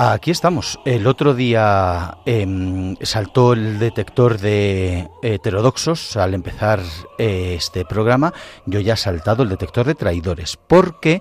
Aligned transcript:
Aquí 0.00 0.30
estamos. 0.30 0.80
El 0.86 1.06
otro 1.06 1.34
día 1.34 2.16
em, 2.24 2.96
saltó 3.02 3.52
el 3.52 3.78
detector 3.78 4.38
de 4.38 5.08
heterodoxos 5.22 6.16
al 6.16 6.32
empezar 6.32 6.80
eh, 7.18 7.54
este 7.58 7.84
programa. 7.84 8.32
Yo 8.64 8.80
ya 8.80 8.94
he 8.94 8.96
saltado 8.96 9.42
el 9.42 9.50
detector 9.50 9.86
de 9.86 9.94
traidores 9.94 10.56
porque 10.56 11.20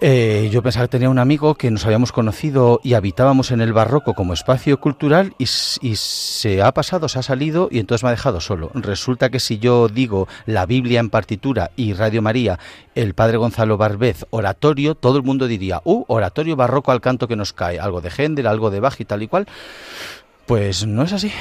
eh, 0.00 0.48
yo 0.52 0.62
pensaba 0.62 0.86
que 0.86 0.92
tenía 0.92 1.08
un 1.08 1.18
amigo 1.18 1.54
que 1.54 1.70
nos 1.70 1.84
habíamos 1.84 2.10
conocido 2.10 2.80
y 2.82 2.94
habitábamos 2.94 3.50
en 3.52 3.60
el 3.60 3.72
barroco 3.72 4.14
como 4.14 4.32
espacio 4.32 4.80
cultural 4.80 5.34
y, 5.38 5.46
se 5.46 6.62
ha 6.62 6.72
pasado, 6.72 7.08
se 7.08 7.18
ha 7.18 7.22
salido 7.22 7.68
y 7.70 7.78
entonces 7.78 8.02
me 8.02 8.08
ha 8.08 8.12
dejado 8.12 8.40
solo. 8.40 8.70
Resulta 8.74 9.30
que 9.30 9.40
si 9.40 9.58
yo 9.58 9.88
digo 9.88 10.26
la 10.46 10.66
Biblia 10.66 11.00
en 11.00 11.10
partitura 11.10 11.70
y 11.76 11.92
Radio 11.92 12.22
María, 12.22 12.58
el 12.94 13.14
padre 13.14 13.36
Gonzalo 13.36 13.76
Barbez, 13.76 14.26
oratorio, 14.30 14.94
todo 14.94 15.16
el 15.16 15.22
mundo 15.22 15.46
diría, 15.46 15.80
uh, 15.84 16.04
oratorio 16.08 16.56
barroco 16.56 16.90
al 16.90 17.00
canto 17.00 17.28
que 17.28 17.36
nos 17.36 17.52
cae, 17.52 17.78
algo 17.78 18.00
de 18.00 18.10
Händel, 18.10 18.46
algo 18.46 18.70
de 18.70 18.80
Bach 18.80 19.00
y 19.00 19.04
tal 19.04 19.22
y 19.22 19.28
cual. 19.28 19.46
Pues 20.46 20.86
no 20.86 21.04
es 21.04 21.12
así. 21.12 21.32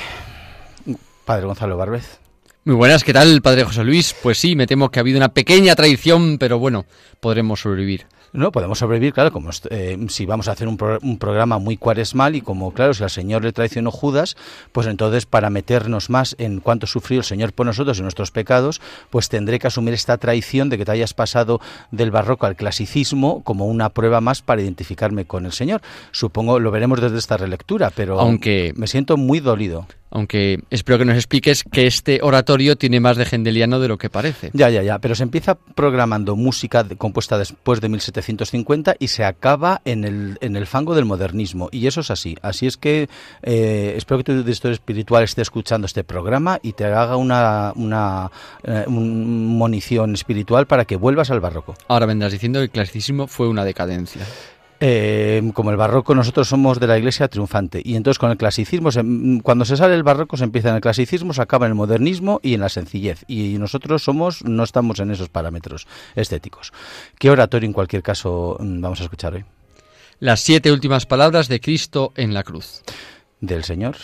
Padre 1.25 1.47
Gonzalo 1.47 1.77
Barbez. 1.77 2.19
Muy 2.65 2.75
buenas, 2.75 3.03
¿qué 3.03 3.11
tal, 3.11 3.41
padre 3.41 3.65
José 3.65 3.83
Luis? 3.83 4.15
Pues 4.23 4.38
sí, 4.38 4.55
me 4.55 4.67
temo 4.67 4.89
que 4.89 4.99
ha 4.99 5.01
habido 5.01 5.17
una 5.17 5.33
pequeña 5.33 5.75
tradición, 5.75 6.38
pero 6.38 6.59
bueno, 6.59 6.85
podremos 7.19 7.59
sobrevivir. 7.59 8.05
No, 8.33 8.51
podemos 8.51 8.79
sobrevivir, 8.79 9.13
claro, 9.13 9.31
como 9.31 9.51
eh, 9.69 9.97
si 10.09 10.25
vamos 10.25 10.47
a 10.47 10.53
hacer 10.53 10.67
un, 10.67 10.77
un, 11.03 11.17
programa 11.19 11.59
muy 11.59 11.77
cuaresmal 11.77 12.35
y 12.35 12.41
como, 12.41 12.73
claro, 12.73 12.93
si 12.95 13.03
al 13.03 13.11
Señor 13.11 13.43
le 13.43 13.53
traicionó 13.53 13.91
Judas, 13.91 14.35
pues 14.71 14.87
entonces 14.87 15.27
para 15.27 15.51
meternos 15.51 16.09
más 16.09 16.35
en 16.39 16.59
cuánto 16.59 16.87
sufrió 16.87 17.19
el 17.19 17.25
Señor 17.25 17.53
por 17.53 17.67
nosotros 17.67 17.99
y 17.99 18.01
nuestros 18.01 18.31
pecados, 18.31 18.81
pues 19.11 19.29
tendré 19.29 19.59
que 19.59 19.67
asumir 19.67 19.93
esta 19.93 20.17
traición 20.17 20.69
de 20.69 20.79
que 20.79 20.85
te 20.85 20.91
hayas 20.91 21.13
pasado 21.13 21.61
del 21.91 22.09
barroco 22.09 22.47
al 22.47 22.55
clasicismo 22.55 23.43
como 23.43 23.67
una 23.67 23.89
prueba 23.89 24.19
más 24.19 24.41
para 24.41 24.61
identificarme 24.61 25.25
con 25.25 25.45
el 25.45 25.51
Señor. 25.51 25.81
Supongo 26.11 26.59
lo 26.59 26.71
veremos 26.71 27.01
desde 27.01 27.19
esta 27.19 27.37
relectura, 27.37 27.91
pero 27.95 28.19
Aunque... 28.19 28.73
me 28.75 28.87
siento 28.87 29.15
muy 29.15 29.39
dolido 29.39 29.85
aunque 30.13 30.59
espero 30.69 30.99
que 30.99 31.05
nos 31.05 31.15
expliques 31.15 31.63
que 31.63 31.87
este 31.87 32.19
oratorio 32.21 32.75
tiene 32.75 32.99
más 32.99 33.17
de 33.17 33.25
gendeliano 33.25 33.79
de 33.79 33.87
lo 33.87 33.97
que 33.97 34.11
parece. 34.11 34.51
Ya, 34.53 34.69
ya, 34.69 34.83
ya, 34.83 34.99
pero 34.99 35.15
se 35.15 35.23
empieza 35.23 35.55
programando 35.55 36.35
música 36.35 36.85
compuesta 36.99 37.39
después 37.39 37.81
de 37.81 37.89
1750 38.28 38.95
y 39.00 39.07
se 39.07 39.23
acaba 39.23 39.81
en 39.85 40.03
el, 40.03 40.38
en 40.41 40.56
el 40.56 40.67
fango 40.67 40.95
del 40.95 41.06
modernismo, 41.06 41.69
y 41.72 41.88
eso 41.88 42.01
es 42.01 42.11
así. 42.11 42.35
Así 42.41 42.67
es 42.67 42.78
que 42.78 43.09
eh, 43.41 43.94
espero 43.97 44.23
que 44.23 44.23
tu 44.23 44.50
historia 44.50 44.73
espiritual 44.73 45.23
esté 45.23 45.41
escuchando 45.41 45.85
este 45.85 46.03
programa 46.03 46.59
y 46.61 46.73
te 46.73 46.85
haga 46.85 47.17
una, 47.17 47.73
una, 47.75 48.31
eh, 48.63 48.85
munición 48.88 50.13
espiritual 50.13 50.67
para 50.67 50.85
que 50.85 50.95
vuelvas 50.95 51.31
al 51.31 51.39
barroco. 51.39 51.75
Ahora 51.88 52.06
vendrás 52.06 52.31
diciendo 52.31 52.59
que 52.59 52.66
el 52.66 52.72
clasicismo 52.72 53.28
fue 53.28 53.47
una 53.47 53.63
decadencia. 53.63 54.25
Eh, 54.85 55.41
como 55.53 55.71
el 55.71 55.77
barroco, 55.77 56.13
nosotros 56.13 56.49
somos 56.49 56.77
de 56.77 56.88
la 56.88 56.97
iglesia 56.97 57.29
triunfante. 57.29 57.81
Y 57.85 57.95
entonces 57.95 58.19
con 58.19 58.31
el 58.31 58.38
clasicismo, 58.38 58.89
cuando 59.41 59.63
se 59.63 59.77
sale 59.77 59.95
el 59.95 60.03
barroco, 60.03 60.35
se 60.35 60.44
empieza 60.44 60.71
en 60.71 60.75
el 60.75 60.81
clasicismo, 60.81 61.33
se 61.33 61.41
acaba 61.41 61.67
en 61.67 61.71
el 61.71 61.75
modernismo 61.75 62.41
y 62.44 62.53
en 62.53 62.59
la 62.59 62.67
sencillez. 62.67 63.23
Y 63.29 63.55
nosotros 63.59 64.03
somos, 64.03 64.43
no 64.43 64.61
estamos 64.61 64.99
en 64.99 65.11
esos 65.11 65.29
parámetros 65.29 65.88
estéticos. 66.16 66.73
¿Qué 67.17 67.29
oratorio 67.29 67.66
en 67.66 67.72
cualquier 67.72 68.03
caso 68.03 68.57
mm, 68.59 68.81
vamos 68.81 68.99
a 68.99 69.03
escuchar 69.03 69.35
hoy? 69.35 69.45
Las 70.19 70.41
siete 70.41 70.69
últimas 70.69 71.05
palabras 71.05 71.47
de 71.47 71.61
Cristo 71.61 72.11
en 72.17 72.33
la 72.33 72.43
cruz. 72.43 72.81
Del 73.39 73.63
Señor. 73.63 73.95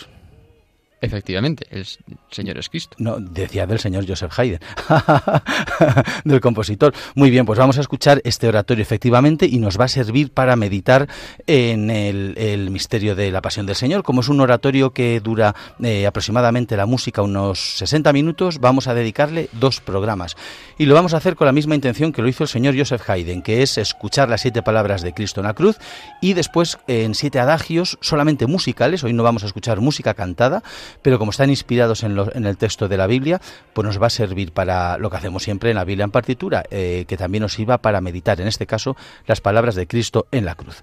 Efectivamente, 1.02 1.66
el 1.70 1.86
Señor 2.30 2.58
es 2.58 2.68
Cristo. 2.68 2.94
No, 2.98 3.18
decía 3.18 3.66
del 3.66 3.78
señor 3.78 4.06
Joseph 4.06 4.38
Haydn, 4.38 4.60
del 6.24 6.40
compositor. 6.42 6.92
Muy 7.14 7.30
bien, 7.30 7.46
pues 7.46 7.58
vamos 7.58 7.78
a 7.78 7.80
escuchar 7.80 8.20
este 8.22 8.48
oratorio 8.48 8.82
efectivamente 8.82 9.46
y 9.46 9.60
nos 9.60 9.80
va 9.80 9.86
a 9.86 9.88
servir 9.88 10.30
para 10.30 10.56
meditar 10.56 11.08
en 11.46 11.90
el, 11.90 12.68
misterio 12.70 13.16
de 13.16 13.30
la 13.30 13.40
pasión 13.40 13.64
del 13.64 13.76
Señor. 13.76 14.02
Como 14.02 14.20
es 14.20 14.28
un 14.28 14.40
oratorio 14.42 14.92
que 14.92 15.20
dura 15.20 15.54
eh, 15.82 16.06
aproximadamente 16.06 16.76
la 16.76 16.84
música 16.84 17.22
unos 17.22 17.78
60 17.78 18.12
minutos, 18.12 18.58
vamos 18.58 18.86
a 18.86 18.92
dedicarle 18.92 19.48
dos 19.52 19.80
programas. 19.80 20.36
Y 20.76 20.84
lo 20.84 20.94
vamos 20.94 21.14
a 21.14 21.16
hacer 21.16 21.34
con 21.34 21.46
la 21.46 21.52
misma 21.52 21.74
intención 21.74 22.12
que 22.12 22.20
lo 22.20 22.28
hizo 22.28 22.44
el 22.44 22.48
señor 22.48 22.76
Joseph 22.76 23.08
Haydn, 23.08 23.40
que 23.40 23.62
es 23.62 23.78
escuchar 23.78 24.28
las 24.28 24.42
siete 24.42 24.62
palabras 24.62 25.00
de 25.00 25.14
Cristo 25.14 25.40
en 25.40 25.46
la 25.46 25.54
cruz 25.54 25.78
y 26.20 26.34
después 26.34 26.78
en 26.86 27.14
siete 27.14 27.40
adagios 27.40 27.96
solamente 28.02 28.46
musicales. 28.46 29.02
Hoy 29.02 29.14
no 29.14 29.22
vamos 29.22 29.44
a 29.44 29.46
escuchar 29.46 29.80
música 29.80 30.12
cantada 30.12 30.62
pero 31.02 31.18
como 31.18 31.30
están 31.30 31.50
inspirados 31.50 32.02
en, 32.02 32.16
el 32.18 32.56
texto 32.56 32.88
de 32.88 32.96
la 32.96 33.06
Biblia, 33.06 33.40
pues 33.72 33.84
nos 33.84 34.00
va 34.00 34.06
a 34.08 34.10
servir 34.10 34.52
para 34.52 34.98
lo 34.98 35.10
que 35.10 35.16
hacemos 35.16 35.42
siempre 35.42 35.70
en 35.70 35.76
la 35.76 35.84
Biblia 35.84 36.04
en 36.04 36.10
partitura, 36.10 36.64
eh, 36.70 37.04
que 37.06 37.16
también 37.16 37.42
nos 37.42 37.52
sirva 37.52 37.78
para 37.78 38.00
meditar, 38.00 38.40
en 38.40 38.48
este 38.48 38.66
caso, 38.66 38.96
las 39.26 39.40
palabras 39.40 39.74
de 39.74 39.86
Cristo 39.86 40.26
en 40.30 40.44
la 40.44 40.54
cruz. 40.54 40.82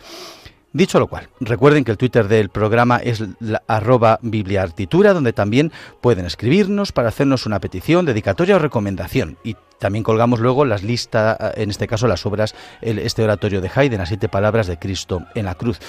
Dicho 0.73 0.99
lo 0.99 1.07
cual, 1.07 1.29
recuerden 1.39 1.83
que 1.83 1.91
el 1.91 1.97
Twitter 1.97 2.27
del 2.27 2.49
programa 2.49 2.97
es 2.97 3.23
la, 3.39 3.63
arroba 3.67 4.19
bibliaartitura, 4.21 5.13
donde 5.13 5.33
también 5.33 5.71
pueden 6.01 6.25
escribirnos 6.25 6.91
para 6.91 7.07
hacernos 7.07 7.45
una 7.45 7.59
petición, 7.59 8.05
dedicatoria 8.05 8.57
o 8.57 8.59
recomendación. 8.59 9.37
Y 9.43 9.55
también 9.79 10.03
colgamos 10.03 10.39
luego 10.39 10.65
las 10.65 10.83
listas, 10.83 11.37
en 11.55 11.69
este 11.69 11.87
caso 11.87 12.07
las 12.07 12.25
obras, 12.25 12.53
este 12.81 13.23
oratorio 13.23 13.61
de 13.61 13.71
Haydn, 13.73 13.97
las 13.97 14.09
siete 14.09 14.27
palabras 14.27 14.67
de 14.67 14.77
Cristo 14.77 15.23
en 15.35 15.45
la 15.45 15.55
cruz. 15.55 15.79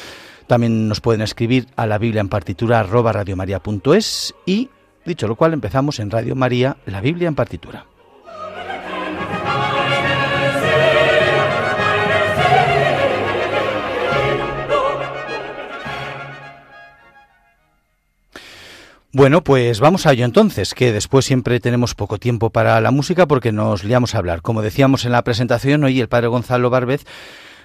También 0.49 0.89
nos 0.89 1.03
pueden 1.03 1.21
escribir 1.21 1.67
a 1.77 1.87
la 1.87 1.99
Biblia 1.99 2.23
en 2.23 2.31
partitura 2.31 2.81
arroba 2.81 3.13
radiomaria.es 3.13 4.35
y, 4.47 4.71
dicho 5.05 5.29
lo 5.29 5.37
cual, 5.37 5.53
empezamos 5.53 6.01
en 6.01 6.11
Radio 6.11 6.35
María, 6.35 6.79
la 6.87 7.03
Biblia 7.03 7.29
en 7.29 7.35
partitura. 7.35 7.85
Bueno, 19.13 19.43
pues 19.43 19.81
vamos 19.81 20.07
a 20.07 20.13
ello 20.13 20.25
entonces, 20.25 20.75
que 20.75 20.93
después 20.93 21.25
siempre 21.25 21.61
tenemos 21.61 21.95
poco 21.95 22.19
tiempo 22.19 22.51
para 22.51 22.81
la 22.81 22.91
música 22.91 23.27
porque 23.27 23.53
nos 23.53 23.83
liamos 23.83 24.15
a 24.15 24.19
hablar. 24.19 24.43
Como 24.43 24.63
decíamos 24.63 25.05
en 25.05 25.13
la 25.13 25.25
presentación, 25.25 25.85
hoy 25.85 26.01
el 26.01 26.09
padre 26.09 26.29
Gonzalo 26.29 26.71
Barbez 26.71 27.05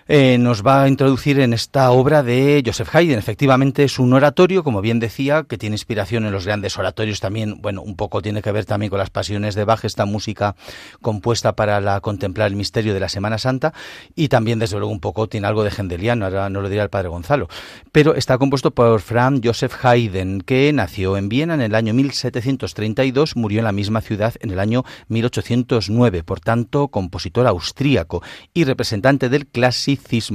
eh, 0.07 0.37
nos 0.37 0.65
va 0.65 0.83
a 0.83 0.89
introducir 0.89 1.39
en 1.39 1.53
esta 1.53 1.89
obra 1.91 2.23
de 2.23 2.61
Joseph 2.65 2.93
Haydn. 2.93 3.17
Efectivamente 3.17 3.83
es 3.83 3.99
un 3.99 4.11
oratorio, 4.13 4.63
como 4.63 4.81
bien 4.81 4.99
decía, 4.99 5.43
que 5.43 5.57
tiene 5.57 5.75
inspiración 5.75 6.25
en 6.25 6.33
los 6.33 6.45
grandes 6.45 6.77
oratorios 6.77 7.21
también, 7.21 7.61
bueno, 7.61 7.81
un 7.81 7.95
poco 7.95 8.21
tiene 8.21 8.41
que 8.41 8.51
ver 8.51 8.65
también 8.65 8.89
con 8.89 8.99
las 8.99 9.09
pasiones 9.09 9.55
de 9.55 9.63
Bach, 9.63 9.85
esta 9.85 10.05
música 10.05 10.55
compuesta 11.01 11.55
para 11.55 11.79
la, 11.79 12.01
contemplar 12.01 12.47
el 12.47 12.57
misterio 12.57 12.93
de 12.93 12.99
la 12.99 13.07
Semana 13.07 13.37
Santa, 13.37 13.73
y 14.13 14.27
también, 14.27 14.59
desde 14.59 14.77
luego, 14.77 14.91
un 14.91 14.99
poco 14.99 15.27
tiene 15.27 15.47
algo 15.47 15.63
de 15.63 15.71
Gendeliano, 15.71 16.25
ahora 16.25 16.49
no 16.49 16.61
lo 16.61 16.69
dirá 16.69 16.83
el 16.83 16.89
padre 16.89 17.07
Gonzalo, 17.07 17.47
pero 17.91 18.15
está 18.15 18.37
compuesto 18.37 18.71
por 18.71 18.99
Franz 18.99 19.39
Joseph 19.41 19.73
Haydn, 19.85 20.41
que 20.41 20.73
nació 20.73 21.15
en 21.15 21.29
Viena 21.29 21.53
en 21.53 21.61
el 21.61 21.75
año 21.75 21.93
1732, 21.93 23.37
murió 23.37 23.59
en 23.59 23.65
la 23.65 23.71
misma 23.71 24.01
ciudad 24.01 24.33
en 24.41 24.51
el 24.51 24.59
año 24.59 24.83
1809, 25.07 26.23
por 26.23 26.41
tanto, 26.41 26.89
compositor 26.89 27.47
austríaco 27.47 28.21
y 28.53 28.65
representante 28.65 29.29
del 29.29 29.47
clásico 29.47 29.92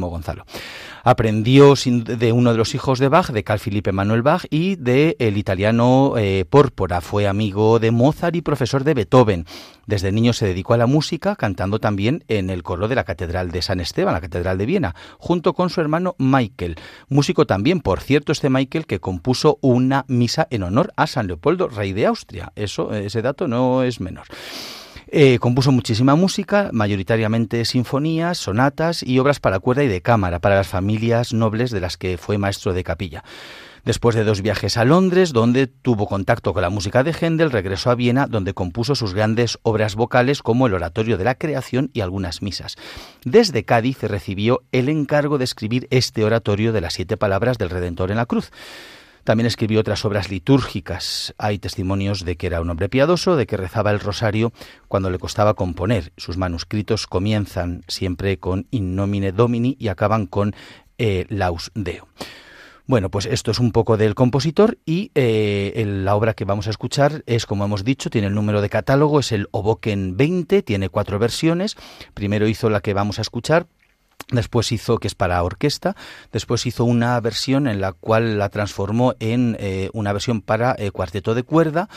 Gonzalo. 0.09 0.45
Aprendió 1.05 1.75
de 1.75 2.33
uno 2.33 2.53
de 2.53 2.59
los 2.59 2.75
hijos 2.75 2.99
de 2.99 3.09
Bach, 3.09 3.31
de 3.31 3.45
Carl 3.45 3.61
Philipp 3.61 3.87
Emanuel 3.87 4.23
Bach, 4.23 4.45
y 4.51 4.77
de 4.77 5.17
el 5.19 5.37
italiano 5.37 6.15
eh, 6.19 6.45
Pórpora. 6.49 7.01
Fue 7.01 7.27
amigo 7.27 7.79
de 7.79 7.91
Mozart 7.91 8.37
y 8.37 8.43
profesor 8.43 8.85
de 8.85 8.95
Beethoven. 8.95 9.47
Desde 9.87 10.13
niño 10.13 10.35
se 10.35 10.47
dedicó 10.47 10.75
a 10.75 10.77
la 10.77 10.87
música, 10.87 11.35
cantando 11.37 11.79
también 11.79 12.25
en 12.29 12.51
el 12.51 12.63
coro 12.63 12.89
de 12.89 12.95
la 12.95 13.05
Catedral 13.05 13.51
de 13.51 13.63
San 13.63 13.81
Esteban, 13.81 14.13
la 14.13 14.21
Catedral 14.21 14.59
de 14.59 14.67
Viena, 14.67 14.95
junto 15.19 15.55
con 15.55 15.71
su 15.71 15.81
hermano 15.81 16.15
Michael. 16.19 16.77
Músico 17.09 17.47
también, 17.47 17.81
por 17.81 18.01
cierto, 18.01 18.33
este 18.33 18.51
Michael 18.51 18.87
que 18.87 19.01
compuso 19.01 19.59
una 19.63 20.05
misa 20.09 20.47
en 20.51 20.63
honor 20.63 20.93
a 20.97 21.07
San 21.07 21.27
Leopoldo, 21.27 21.69
rey 21.69 21.95
de 21.95 22.07
Austria. 22.07 22.53
Eso, 22.55 22.93
ese 22.93 23.23
dato 23.23 23.49
no 23.49 23.83
es 23.83 24.01
menor. 24.01 24.27
Eh, 25.11 25.39
compuso 25.39 25.73
muchísima 25.73 26.17
música, 26.17 26.69
mayoritariamente 26.73 27.65
sinfonías, 27.65 28.37
sonatas 28.37 29.03
y 29.03 29.19
obras 29.19 29.41
para 29.41 29.59
cuerda 29.59 29.83
y 29.83 29.89
de 29.89 30.03
cámara, 30.03 30.39
para 30.39 30.57
las 30.57 30.69
familias 30.69 31.33
nobles 31.33 31.71
de 31.71 31.81
las 31.81 31.97
que 31.97 32.19
fue 32.19 32.37
maestro 32.37 32.75
de 32.75 32.85
capilla. 32.85 33.25
Después 33.87 34.15
de 34.15 34.25
dos 34.25 34.43
viajes 34.43 34.77
a 34.77 34.85
Londres, 34.85 35.33
donde 35.33 35.67
tuvo 35.67 36.07
contacto 36.07 36.53
con 36.53 36.61
la 36.61 36.69
música 36.69 37.05
de 37.05 37.15
Händel, 37.15 37.51
regresó 37.51 37.91
a 37.91 37.95
Viena, 37.95 38.27
donde 38.27 38.53
compuso 38.53 38.95
sus 38.95 39.15
grandes 39.15 39.59
obras 39.63 39.95
vocales 39.95 40.43
como 40.43 40.67
el 40.67 40.75
Oratorio 40.75 41.17
de 41.17 41.25
la 41.25 41.37
Creación 41.37 41.91
y 41.95 42.03
algunas 42.03 42.43
misas. 42.43 42.77
Desde 43.25 43.65
Cádiz 43.65 44.03
recibió 44.03 44.61
el 44.73 44.91
encargo 44.91 45.39
de 45.39 45.45
escribir 45.45 45.89
este 45.91 46.23
oratorio 46.23 46.75
de 46.75 46.83
las 46.83 46.93
siete 46.93 47.17
palabras 47.17 47.57
del 47.57 47.71
Redentor 47.71 48.11
en 48.11 48.19
la 48.19 48.27
cruz. 48.27 48.51
También 49.29 49.47
escribió 49.47 49.81
otras 49.81 50.07
obras 50.07 50.31
litúrgicas. 50.31 51.35
Hay 51.37 51.59
testimonios 51.59 52.25
de 52.25 52.39
que 52.39 52.47
era 52.47 52.63
un 52.63 52.71
hombre 52.71 52.89
piadoso, 52.89 53.37
de 53.37 53.47
que 53.47 53.59
rezaba 53.59 53.91
el 53.91 54.01
rosario 54.01 54.55
cuando 54.89 55.11
le 55.11 55.19
costaba 55.19 55.53
componer. 55.53 56.15
Sus 56.17 56.39
manuscritos 56.39 57.07
comienzan 57.07 57.85
siempre 57.89 58.39
con 58.39 58.67
In 58.71 58.97
nomine 58.97 59.33
Domini 59.33 59.77
y 59.79 59.89
acaban 59.89 60.25
con 60.25 60.55
eh, 60.97 61.27
Laus 61.29 61.73
Deo. 61.75 62.09
Bueno, 62.87 63.11
pues 63.11 63.27
esto 63.27 63.51
es 63.51 63.59
un 63.59 63.71
poco 63.71 63.99
del 63.99 64.15
compositor 64.15 64.79
y 64.87 65.11
eh, 65.15 65.85
la 65.87 66.17
obra 66.17 66.33
que 66.33 66.47
vamos 66.47 66.67
a 66.67 66.71
escuchar 66.71 67.23
es, 67.27 67.45
como 67.45 67.67
hemos 67.67 67.85
dicho, 67.85 68.09
tiene 68.09 68.29
el 68.29 68.35
número 68.35 68.63
de 68.63 68.71
catálogo, 68.71 69.21
es 69.21 69.31
el 69.33 69.49
Oboken 69.51 70.17
20, 70.17 70.63
tiene 70.63 70.89
cuatro 70.89 71.19
versiones. 71.19 71.77
Primero 72.15 72.49
hizo 72.49 72.71
la 72.71 72.81
que 72.81 72.95
vamos 72.95 73.19
a 73.19 73.21
escuchar, 73.21 73.67
Después 74.31 74.73
hizo, 74.73 74.99
que 74.99 75.09
es 75.09 75.15
para 75.15 75.43
orquesta, 75.43 75.97
después 76.33 76.67
hizo 76.67 76.85
una 76.85 77.19
versión 77.21 77.67
en 77.67 77.81
la 77.81 77.93
cual 77.93 78.39
la 78.39 78.51
transformó 78.51 79.15
en 79.21 79.57
eh, 79.59 79.89
una 79.95 80.13
versión 80.13 80.43
para 80.43 80.77
eh, 80.79 80.91
cuarteto 80.91 81.35
de 81.35 81.45
cuerda. 81.45 81.89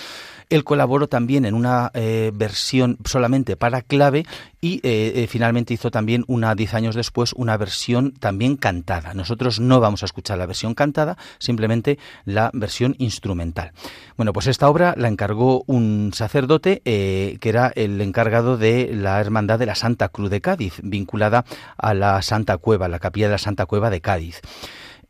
Él 0.52 0.64
colaboró 0.64 1.08
también 1.08 1.46
en 1.46 1.56
una 1.56 1.90
eh, 1.96 2.32
versión 2.34 2.98
solamente 3.06 3.56
para 3.56 3.82
clave 3.82 4.26
y 4.64 4.80
finalmente 5.28 5.74
hizo 5.74 5.90
también, 5.90 6.24
una 6.28 6.54
diez 6.54 6.76
años 6.76 6.94
después, 6.94 7.34
una 7.34 7.58
versión 7.58 8.12
también 8.12 8.58
cantada. 8.58 9.16
Nosotros 9.16 9.60
no 9.60 9.80
vamos 9.80 10.04
a 10.04 10.06
escuchar 10.06 10.38
la 10.38 10.46
versión 10.46 10.76
cantada, 10.76 11.18
simplemente 11.40 11.98
la 12.26 12.52
versión 12.54 12.96
instrumental. 13.00 13.72
Bueno, 14.18 14.34
pues 14.34 14.46
esta 14.46 14.70
obra 14.70 14.94
la 14.98 15.08
encargó 15.08 15.64
un 15.66 16.12
sacerdote 16.14 16.84
que 16.84 17.40
era 17.42 17.72
el 17.76 18.00
encargado 18.02 18.58
de 18.58 18.92
la 18.94 19.20
Hermandad 19.20 19.58
de 19.58 19.66
la 19.66 19.74
Santa 19.74 20.10
Cruz 20.10 20.30
de 20.30 20.42
Cádiz, 20.42 20.76
vinculada 20.84 21.44
a 21.76 21.96
la 21.96 22.22
Santa 22.22 22.58
Cueva, 22.58 22.88
la 22.88 23.00
capilla 23.00 23.26
de 23.26 23.32
la 23.32 23.38
Santa 23.40 23.66
Cueva 23.66 23.90
de 23.90 24.02
Cádiz. 24.02 24.42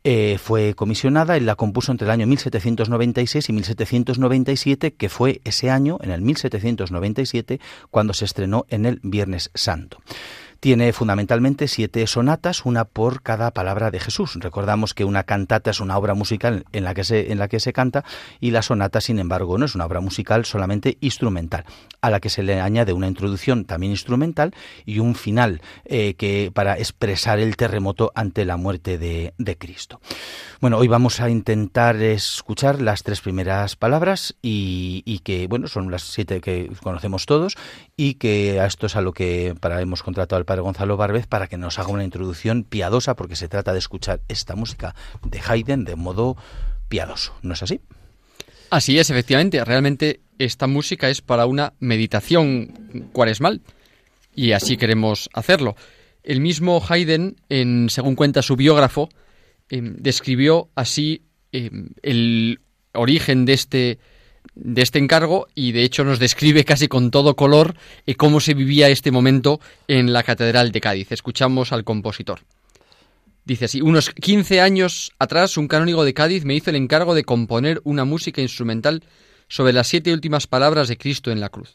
Eh, 0.04 0.38
fue 0.42 0.74
comisionada 0.74 1.36
y 1.36 1.40
la 1.40 1.54
compuso 1.54 1.92
entre 1.92 2.06
el 2.06 2.10
año 2.10 2.26
1796 2.26 3.48
y 3.48 3.52
1797, 3.52 4.94
que 4.94 5.08
fue 5.08 5.40
ese 5.44 5.70
año, 5.70 5.98
en 6.02 6.10
el 6.10 6.22
1797, 6.22 7.60
cuando 7.90 8.12
se 8.12 8.24
estrenó 8.24 8.66
en 8.68 8.86
el 8.86 8.98
Viernes 9.04 9.50
Santo. 9.54 9.98
Tiene 10.62 10.92
fundamentalmente 10.92 11.66
siete 11.66 12.06
sonatas, 12.06 12.64
una 12.64 12.84
por 12.84 13.22
cada 13.22 13.50
palabra 13.50 13.90
de 13.90 13.98
Jesús. 13.98 14.36
Recordamos 14.38 14.94
que 14.94 15.04
una 15.04 15.24
cantata 15.24 15.72
es 15.72 15.80
una 15.80 15.98
obra 15.98 16.14
musical 16.14 16.66
en 16.70 16.84
la 16.84 16.94
que 16.94 17.02
se, 17.02 17.32
en 17.32 17.40
la 17.40 17.48
que 17.48 17.58
se 17.58 17.72
canta 17.72 18.04
y 18.38 18.52
la 18.52 18.62
sonata, 18.62 19.00
sin 19.00 19.18
embargo, 19.18 19.58
no 19.58 19.64
es 19.64 19.74
una 19.74 19.86
obra 19.86 19.98
musical 20.00 20.44
solamente 20.44 20.98
instrumental, 21.00 21.64
a 22.00 22.10
la 22.10 22.20
que 22.20 22.30
se 22.30 22.44
le 22.44 22.60
añade 22.60 22.92
una 22.92 23.08
introducción 23.08 23.64
también 23.64 23.90
instrumental 23.90 24.54
y 24.86 25.00
un 25.00 25.16
final 25.16 25.62
eh, 25.84 26.14
que 26.14 26.52
para 26.54 26.78
expresar 26.78 27.40
el 27.40 27.56
terremoto 27.56 28.12
ante 28.14 28.44
la 28.44 28.56
muerte 28.56 28.98
de, 28.98 29.34
de 29.38 29.58
Cristo. 29.58 30.00
Bueno, 30.62 30.78
hoy 30.78 30.86
vamos 30.86 31.20
a 31.20 31.28
intentar 31.28 31.96
escuchar 31.96 32.80
las 32.80 33.02
tres 33.02 33.20
primeras 33.20 33.74
palabras 33.74 34.36
y, 34.42 35.20
que, 35.24 35.48
bueno, 35.48 35.66
son 35.66 35.90
las 35.90 36.02
siete 36.04 36.40
que 36.40 36.70
conocemos 36.80 37.26
todos 37.26 37.56
y 37.96 38.14
que 38.14 38.60
a 38.60 38.66
esto 38.66 38.86
es 38.86 38.94
a 38.94 39.00
lo 39.00 39.12
que 39.12 39.56
para 39.58 39.80
hemos 39.80 40.04
contratado 40.04 40.38
al 40.38 40.44
Gonzalo 40.60 40.96
Barbez 40.96 41.26
para 41.26 41.46
que 41.46 41.56
nos 41.56 41.78
haga 41.78 41.88
una 41.88 42.04
introducción 42.04 42.64
piadosa 42.64 43.16
porque 43.16 43.36
se 43.36 43.48
trata 43.48 43.72
de 43.72 43.78
escuchar 43.78 44.20
esta 44.28 44.54
música 44.54 44.94
de 45.24 45.40
Haydn 45.40 45.84
de 45.84 45.96
modo 45.96 46.36
piadoso, 46.88 47.34
¿no 47.42 47.54
es 47.54 47.62
así? 47.62 47.80
Así 48.70 48.98
es, 48.98 49.10
efectivamente. 49.10 49.64
Realmente 49.64 50.20
esta 50.38 50.66
música 50.66 51.08
es 51.08 51.20
para 51.20 51.46
una 51.46 51.74
meditación 51.78 53.08
cuaresmal 53.12 53.60
y 54.34 54.52
así 54.52 54.76
queremos 54.76 55.30
hacerlo. 55.32 55.76
El 56.22 56.40
mismo 56.40 56.82
Haydn, 56.88 57.36
en, 57.48 57.90
según 57.90 58.14
cuenta 58.14 58.42
su 58.42 58.56
biógrafo, 58.56 59.08
Em, 59.72 59.96
describió 59.98 60.68
así 60.74 61.22
em, 61.50 61.94
el 62.02 62.60
origen 62.92 63.46
de 63.46 63.54
este, 63.54 63.98
de 64.54 64.82
este 64.82 64.98
encargo 64.98 65.48
y 65.54 65.72
de 65.72 65.82
hecho 65.82 66.04
nos 66.04 66.18
describe 66.18 66.64
casi 66.66 66.88
con 66.88 67.10
todo 67.10 67.36
color 67.36 67.74
eh, 68.06 68.14
cómo 68.14 68.40
se 68.40 68.54
vivía 68.54 68.88
este 68.88 69.10
momento 69.10 69.60
en 69.88 70.12
la 70.12 70.22
Catedral 70.22 70.72
de 70.72 70.80
Cádiz. 70.80 71.12
Escuchamos 71.12 71.72
al 71.72 71.84
compositor. 71.84 72.40
Dice 73.44 73.64
así, 73.64 73.80
unos 73.80 74.10
15 74.10 74.60
años 74.60 75.12
atrás 75.18 75.56
un 75.56 75.66
canónigo 75.66 76.04
de 76.04 76.14
Cádiz 76.14 76.44
me 76.44 76.54
hizo 76.54 76.70
el 76.70 76.76
encargo 76.76 77.14
de 77.14 77.24
componer 77.24 77.80
una 77.84 78.04
música 78.04 78.40
instrumental 78.40 79.02
sobre 79.48 79.72
las 79.72 79.88
siete 79.88 80.12
últimas 80.12 80.46
palabras 80.46 80.88
de 80.88 80.96
Cristo 80.96 81.32
en 81.32 81.40
la 81.40 81.48
cruz. 81.48 81.74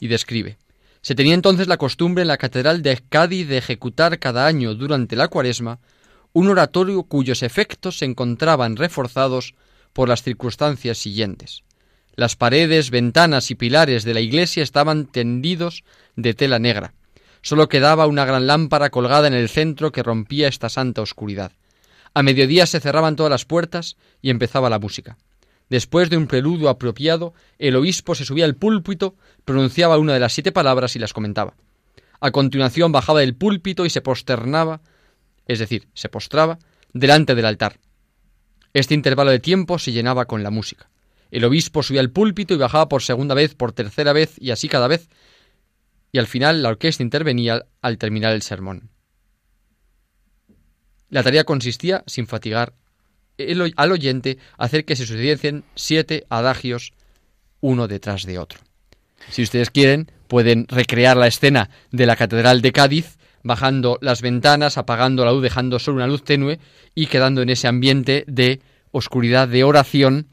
Y 0.00 0.08
describe, 0.08 0.56
se 1.02 1.14
tenía 1.14 1.34
entonces 1.34 1.68
la 1.68 1.76
costumbre 1.76 2.22
en 2.22 2.28
la 2.28 2.38
Catedral 2.38 2.82
de 2.82 2.98
Cádiz 3.08 3.46
de 3.46 3.58
ejecutar 3.58 4.18
cada 4.18 4.46
año 4.46 4.74
durante 4.74 5.16
la 5.16 5.28
cuaresma 5.28 5.80
un 6.32 6.48
oratorio 6.48 7.02
cuyos 7.02 7.42
efectos 7.42 7.98
se 7.98 8.06
encontraban 8.06 8.76
reforzados 8.76 9.54
por 9.92 10.08
las 10.08 10.22
circunstancias 10.22 10.96
siguientes. 10.96 11.62
Las 12.14 12.36
paredes, 12.36 12.90
ventanas 12.90 13.50
y 13.50 13.54
pilares 13.54 14.04
de 14.04 14.14
la 14.14 14.20
iglesia 14.20 14.62
estaban 14.62 15.06
tendidos 15.06 15.84
de 16.16 16.34
tela 16.34 16.58
negra. 16.58 16.94
Solo 17.40 17.68
quedaba 17.68 18.06
una 18.06 18.24
gran 18.24 18.46
lámpara 18.46 18.90
colgada 18.90 19.26
en 19.26 19.34
el 19.34 19.48
centro 19.48 19.92
que 19.92 20.02
rompía 20.02 20.48
esta 20.48 20.68
santa 20.68 21.02
oscuridad. 21.02 21.52
A 22.14 22.22
mediodía 22.22 22.66
se 22.66 22.80
cerraban 22.80 23.16
todas 23.16 23.30
las 23.30 23.44
puertas 23.44 23.96
y 24.20 24.30
empezaba 24.30 24.70
la 24.70 24.78
música. 24.78 25.16
Después 25.70 26.10
de 26.10 26.18
un 26.18 26.26
preludio 26.26 26.68
apropiado, 26.68 27.32
el 27.58 27.76
obispo 27.76 28.14
se 28.14 28.26
subía 28.26 28.44
al 28.44 28.56
púlpito, 28.56 29.16
pronunciaba 29.44 29.98
una 29.98 30.12
de 30.12 30.20
las 30.20 30.34
siete 30.34 30.52
palabras 30.52 30.94
y 30.96 30.98
las 30.98 31.14
comentaba. 31.14 31.54
A 32.20 32.30
continuación 32.30 32.92
bajaba 32.92 33.20
del 33.20 33.34
púlpito 33.34 33.86
y 33.86 33.90
se 33.90 34.02
posternaba 34.02 34.82
es 35.46 35.58
decir, 35.58 35.88
se 35.94 36.08
postraba, 36.08 36.58
delante 36.92 37.34
del 37.34 37.46
altar. 37.46 37.78
Este 38.72 38.94
intervalo 38.94 39.30
de 39.30 39.38
tiempo 39.38 39.78
se 39.78 39.92
llenaba 39.92 40.26
con 40.26 40.42
la 40.42 40.50
música. 40.50 40.88
El 41.32 41.44
obispo 41.44 41.82
subía 41.82 42.00
al 42.00 42.10
púlpito 42.10 42.54
y 42.54 42.58
bajaba 42.58 42.88
por 42.88 43.02
segunda 43.02 43.34
vez, 43.34 43.56
por 43.56 43.72
tercera 43.72 44.12
vez 44.12 44.36
y 44.38 44.52
así 44.52 44.68
cada 44.68 44.86
vez, 44.86 45.08
y 46.12 46.18
al 46.18 46.28
final 46.28 46.62
la 46.62 46.68
orquesta 46.68 47.02
intervenía 47.02 47.64
al 47.80 47.98
terminar 47.98 48.34
el 48.34 48.42
sermón. 48.42 48.90
La 51.08 51.24
tarea 51.24 51.42
consistía, 51.42 52.04
sin 52.06 52.28
fatigar 52.28 52.74
al 53.76 53.92
oyente, 53.92 54.38
hacer 54.56 54.84
que 54.84 54.94
se 54.94 55.06
sucediesen 55.06 55.64
siete 55.74 56.26
adagios 56.28 56.92
uno 57.60 57.88
detrás 57.88 58.24
de 58.24 58.38
otro. 58.38 58.60
Si 59.30 59.42
ustedes 59.42 59.70
quieren, 59.70 60.10
pueden 60.28 60.66
recrear 60.68 61.16
la 61.16 61.26
escena 61.26 61.70
de 61.90 62.06
la 62.06 62.16
Catedral 62.16 62.60
de 62.60 62.72
Cádiz 62.72 63.16
bajando 63.42 63.98
las 64.00 64.22
ventanas, 64.22 64.78
apagando 64.78 65.24
la 65.24 65.32
luz, 65.32 65.42
dejando 65.42 65.78
solo 65.78 65.96
una 65.96 66.06
luz 66.06 66.24
tenue 66.24 66.60
y 66.94 67.06
quedando 67.06 67.42
en 67.42 67.48
ese 67.48 67.68
ambiente 67.68 68.24
de 68.26 68.60
oscuridad, 68.90 69.48
de 69.48 69.64
oración. 69.64 70.28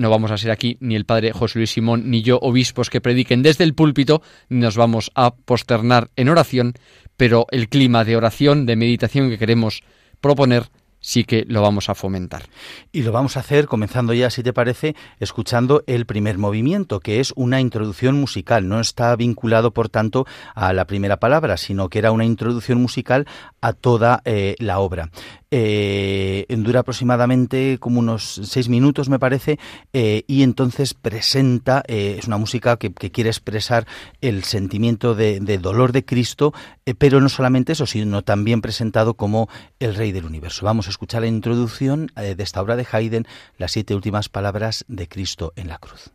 No 0.00 0.08
vamos 0.08 0.30
a 0.30 0.38
ser 0.38 0.50
aquí 0.50 0.78
ni 0.80 0.96
el 0.96 1.04
padre 1.04 1.30
José 1.30 1.58
Luis 1.58 1.72
Simón 1.72 2.08
ni 2.08 2.22
yo 2.22 2.38
obispos 2.38 2.88
que 2.88 3.02
prediquen 3.02 3.42
desde 3.42 3.64
el 3.64 3.74
púlpito, 3.74 4.22
nos 4.48 4.74
vamos 4.74 5.12
a 5.14 5.34
posternar 5.34 6.08
en 6.16 6.30
oración, 6.30 6.72
pero 7.18 7.44
el 7.50 7.68
clima 7.68 8.02
de 8.02 8.16
oración, 8.16 8.64
de 8.64 8.76
meditación 8.76 9.28
que 9.28 9.36
queremos 9.36 9.82
proponer 10.22 10.70
sí 11.00 11.24
que 11.24 11.44
lo 11.48 11.62
vamos 11.62 11.88
a 11.88 11.94
fomentar. 11.94 12.44
Y 12.92 13.02
lo 13.02 13.12
vamos 13.12 13.36
a 13.36 13.40
hacer 13.40 13.66
comenzando 13.66 14.12
ya, 14.12 14.30
si 14.30 14.42
te 14.42 14.52
parece, 14.52 14.94
escuchando 15.18 15.82
el 15.86 16.06
primer 16.06 16.38
movimiento, 16.38 17.00
que 17.00 17.20
es 17.20 17.32
una 17.36 17.60
introducción 17.60 18.20
musical. 18.20 18.68
No 18.68 18.80
está 18.80 19.14
vinculado, 19.16 19.72
por 19.72 19.88
tanto, 19.88 20.26
a 20.54 20.72
la 20.72 20.86
primera 20.86 21.18
palabra, 21.18 21.56
sino 21.56 21.88
que 21.88 21.98
era 21.98 22.12
una 22.12 22.24
introducción 22.24 22.80
musical 22.80 23.26
a 23.60 23.72
toda 23.72 24.22
eh, 24.24 24.56
la 24.58 24.78
obra. 24.78 25.10
Eh, 25.52 26.46
dura 26.48 26.80
aproximadamente 26.80 27.78
como 27.80 27.98
unos 27.98 28.40
seis 28.44 28.68
minutos, 28.68 29.08
me 29.08 29.18
parece, 29.18 29.58
eh, 29.92 30.22
y 30.28 30.44
entonces 30.44 30.94
presenta, 30.94 31.82
es 31.88 32.26
una 32.28 32.36
música 32.36 32.76
que, 32.76 32.92
quiere 32.92 33.30
expresar 33.30 33.86
el 34.20 34.44
sentimiento 34.44 35.16
de, 35.16 35.40
dolor 35.58 35.90
de 35.90 36.04
Cristo, 36.04 36.52
pero 36.98 37.20
no 37.20 37.28
solamente 37.28 37.72
eso, 37.72 37.86
sino 37.86 38.22
también 38.22 38.60
presentado 38.60 39.14
como 39.14 39.48
el 39.80 39.96
Rey 39.96 40.12
del 40.12 40.26
Universo. 40.26 40.64
Vamos 40.66 40.86
escuchar 40.90 41.22
la 41.22 41.28
introducción 41.28 42.10
de 42.14 42.42
esta 42.42 42.60
obra 42.60 42.76
de 42.76 42.86
Haydn, 42.90 43.26
las 43.58 43.72
siete 43.72 43.94
últimas 43.94 44.28
palabras 44.28 44.84
de 44.88 45.08
Cristo 45.08 45.52
en 45.56 45.68
la 45.68 45.78
cruz. 45.78 46.10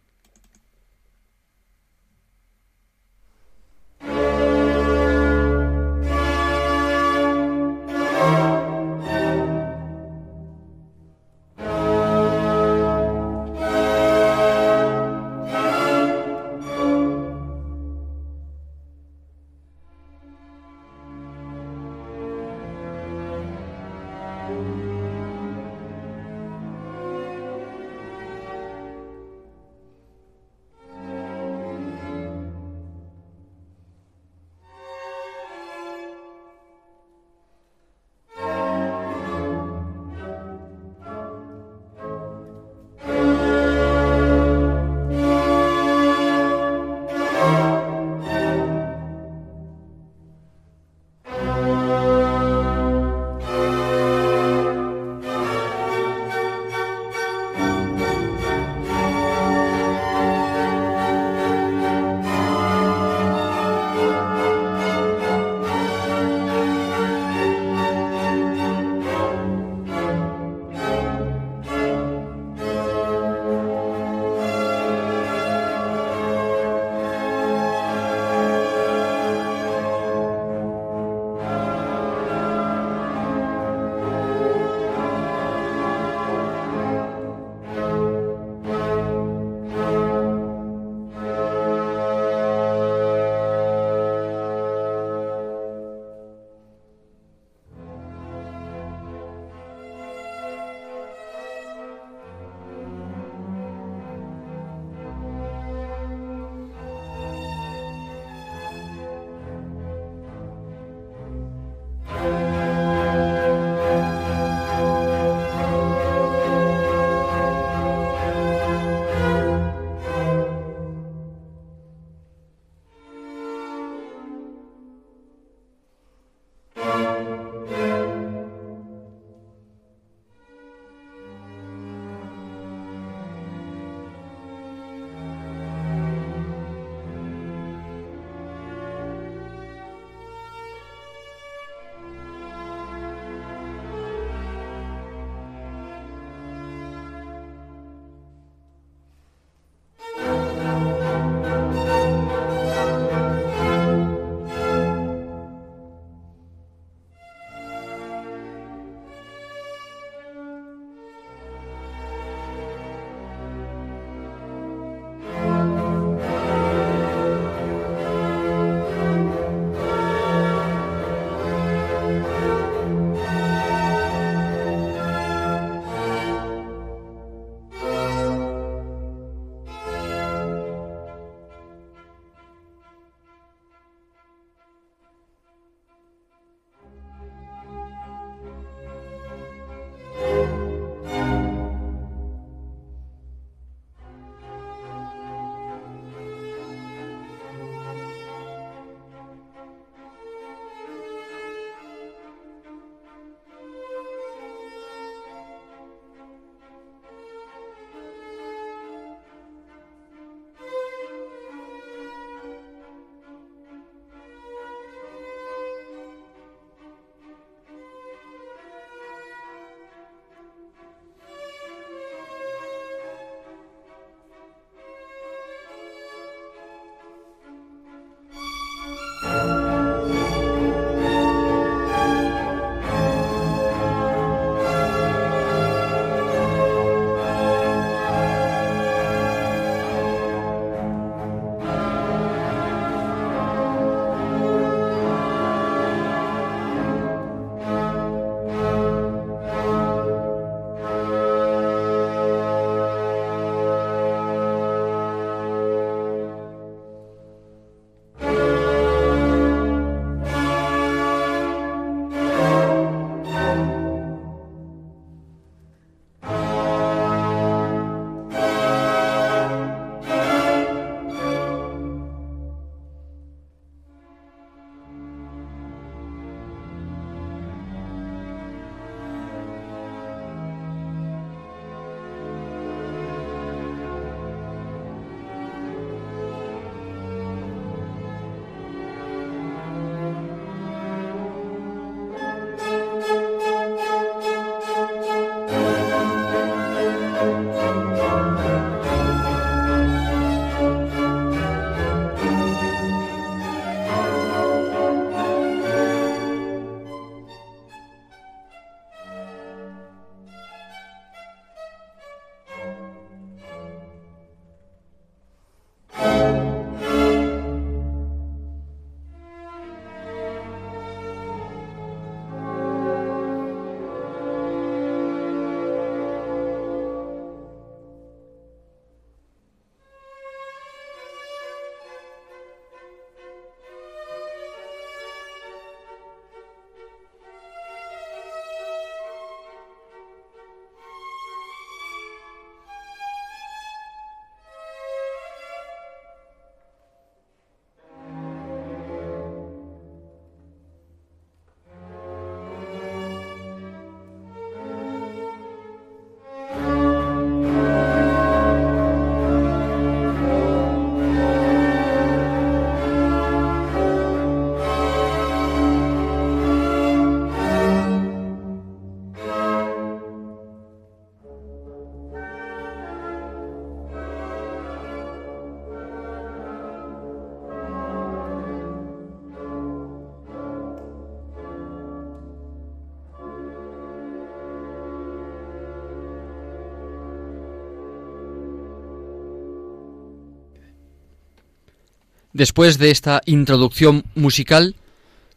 Después 392.35 392.77
de 392.79 392.91
esta 392.91 393.21
introducción 393.27 394.03
musical 394.13 394.75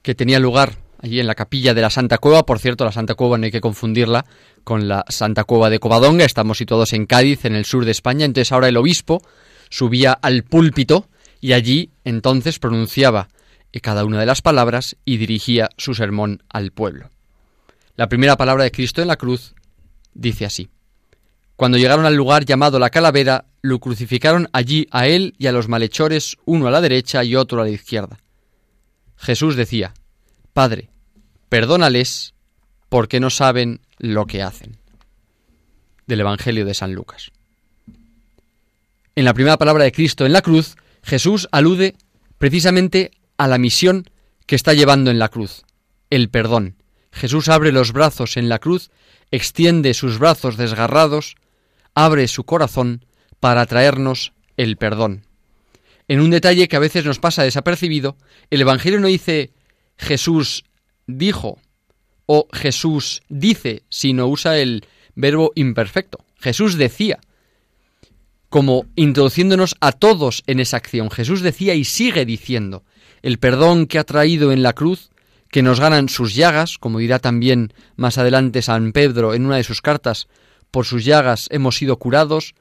que 0.02 0.16
tenía 0.16 0.40
lugar 0.40 0.78
allí 1.00 1.20
en 1.20 1.28
la 1.28 1.36
capilla 1.36 1.72
de 1.72 1.80
la 1.80 1.90
Santa 1.90 2.18
Cueva, 2.18 2.44
por 2.44 2.58
cierto, 2.58 2.84
la 2.84 2.90
Santa 2.90 3.14
Cueva 3.14 3.38
no 3.38 3.44
hay 3.44 3.52
que 3.52 3.60
confundirla 3.60 4.26
con 4.64 4.88
la 4.88 5.04
Santa 5.08 5.44
Cueva 5.44 5.70
de 5.70 5.78
Covadonga, 5.78 6.24
estamos 6.24 6.58
situados 6.58 6.92
en 6.94 7.06
Cádiz, 7.06 7.44
en 7.44 7.54
el 7.54 7.66
sur 7.66 7.84
de 7.84 7.92
España, 7.92 8.24
entonces 8.24 8.50
ahora 8.50 8.66
el 8.66 8.76
obispo 8.76 9.22
subía 9.70 10.12
al 10.12 10.42
púlpito 10.42 11.06
y 11.40 11.52
allí 11.52 11.92
entonces 12.02 12.58
pronunciaba 12.58 13.28
cada 13.80 14.04
una 14.04 14.18
de 14.18 14.26
las 14.26 14.42
palabras 14.42 14.96
y 15.04 15.18
dirigía 15.18 15.68
su 15.76 15.94
sermón 15.94 16.42
al 16.48 16.72
pueblo. 16.72 17.10
La 17.94 18.08
primera 18.08 18.36
palabra 18.36 18.64
de 18.64 18.72
Cristo 18.72 19.02
en 19.02 19.06
la 19.06 19.16
cruz 19.16 19.54
dice 20.14 20.46
así. 20.46 20.68
Cuando 21.54 21.78
llegaron 21.78 22.06
al 22.06 22.16
lugar 22.16 22.44
llamado 22.44 22.80
la 22.80 22.90
calavera, 22.90 23.44
lo 23.62 23.78
crucificaron 23.80 24.48
allí 24.52 24.86
a 24.90 25.06
él 25.06 25.34
y 25.38 25.46
a 25.46 25.52
los 25.52 25.68
malhechores, 25.68 26.36
uno 26.44 26.66
a 26.68 26.70
la 26.70 26.80
derecha 26.80 27.24
y 27.24 27.36
otro 27.36 27.60
a 27.60 27.64
la 27.64 27.70
izquierda. 27.70 28.18
Jesús 29.16 29.56
decía, 29.56 29.94
Padre, 30.52 30.90
perdónales 31.48 32.34
porque 32.88 33.20
no 33.20 33.30
saben 33.30 33.80
lo 33.98 34.26
que 34.26 34.42
hacen. 34.42 34.78
Del 36.06 36.20
Evangelio 36.20 36.64
de 36.64 36.74
San 36.74 36.94
Lucas. 36.94 37.32
En 39.14 39.24
la 39.24 39.34
primera 39.34 39.56
palabra 39.56 39.84
de 39.84 39.92
Cristo 39.92 40.24
en 40.24 40.32
la 40.32 40.42
cruz, 40.42 40.76
Jesús 41.02 41.48
alude 41.50 41.96
precisamente 42.38 43.10
a 43.36 43.48
la 43.48 43.58
misión 43.58 44.08
que 44.46 44.54
está 44.54 44.74
llevando 44.74 45.10
en 45.10 45.18
la 45.18 45.28
cruz, 45.28 45.64
el 46.10 46.30
perdón. 46.30 46.76
Jesús 47.10 47.48
abre 47.48 47.72
los 47.72 47.92
brazos 47.92 48.36
en 48.36 48.48
la 48.48 48.58
cruz, 48.58 48.90
extiende 49.30 49.92
sus 49.94 50.18
brazos 50.18 50.56
desgarrados, 50.56 51.34
abre 51.94 52.28
su 52.28 52.44
corazón 52.44 53.04
para 53.40 53.66
traernos 53.66 54.32
el 54.56 54.76
perdón. 54.76 55.24
En 56.08 56.20
un 56.20 56.30
detalle 56.30 56.68
que 56.68 56.76
a 56.76 56.80
veces 56.80 57.04
nos 57.04 57.18
pasa 57.18 57.42
desapercibido, 57.42 58.16
el 58.50 58.62
Evangelio 58.62 58.98
no 58.98 59.08
dice 59.08 59.50
Jesús 59.96 60.64
dijo 61.06 61.58
o 62.26 62.46
Jesús 62.52 63.22
dice, 63.28 63.82
sino 63.88 64.26
usa 64.26 64.58
el 64.58 64.86
verbo 65.14 65.52
imperfecto. 65.54 66.24
Jesús 66.38 66.76
decía, 66.76 67.18
como 68.48 68.86
introduciéndonos 68.96 69.76
a 69.80 69.92
todos 69.92 70.42
en 70.46 70.60
esa 70.60 70.76
acción. 70.76 71.10
Jesús 71.10 71.40
decía 71.40 71.74
y 71.74 71.84
sigue 71.84 72.24
diciendo, 72.24 72.84
el 73.22 73.38
perdón 73.38 73.86
que 73.86 73.98
ha 73.98 74.04
traído 74.04 74.52
en 74.52 74.62
la 74.62 74.74
cruz, 74.74 75.10
que 75.50 75.62
nos 75.62 75.80
ganan 75.80 76.08
sus 76.08 76.34
llagas, 76.34 76.78
como 76.78 76.98
dirá 76.98 77.18
también 77.18 77.72
más 77.96 78.18
adelante 78.18 78.62
San 78.62 78.92
Pedro 78.92 79.34
en 79.34 79.46
una 79.46 79.56
de 79.56 79.64
sus 79.64 79.80
cartas, 79.80 80.28
por 80.70 80.84
sus 80.84 81.04
llagas 81.04 81.48
hemos 81.50 81.76
sido 81.76 81.98
curados, 81.98 82.54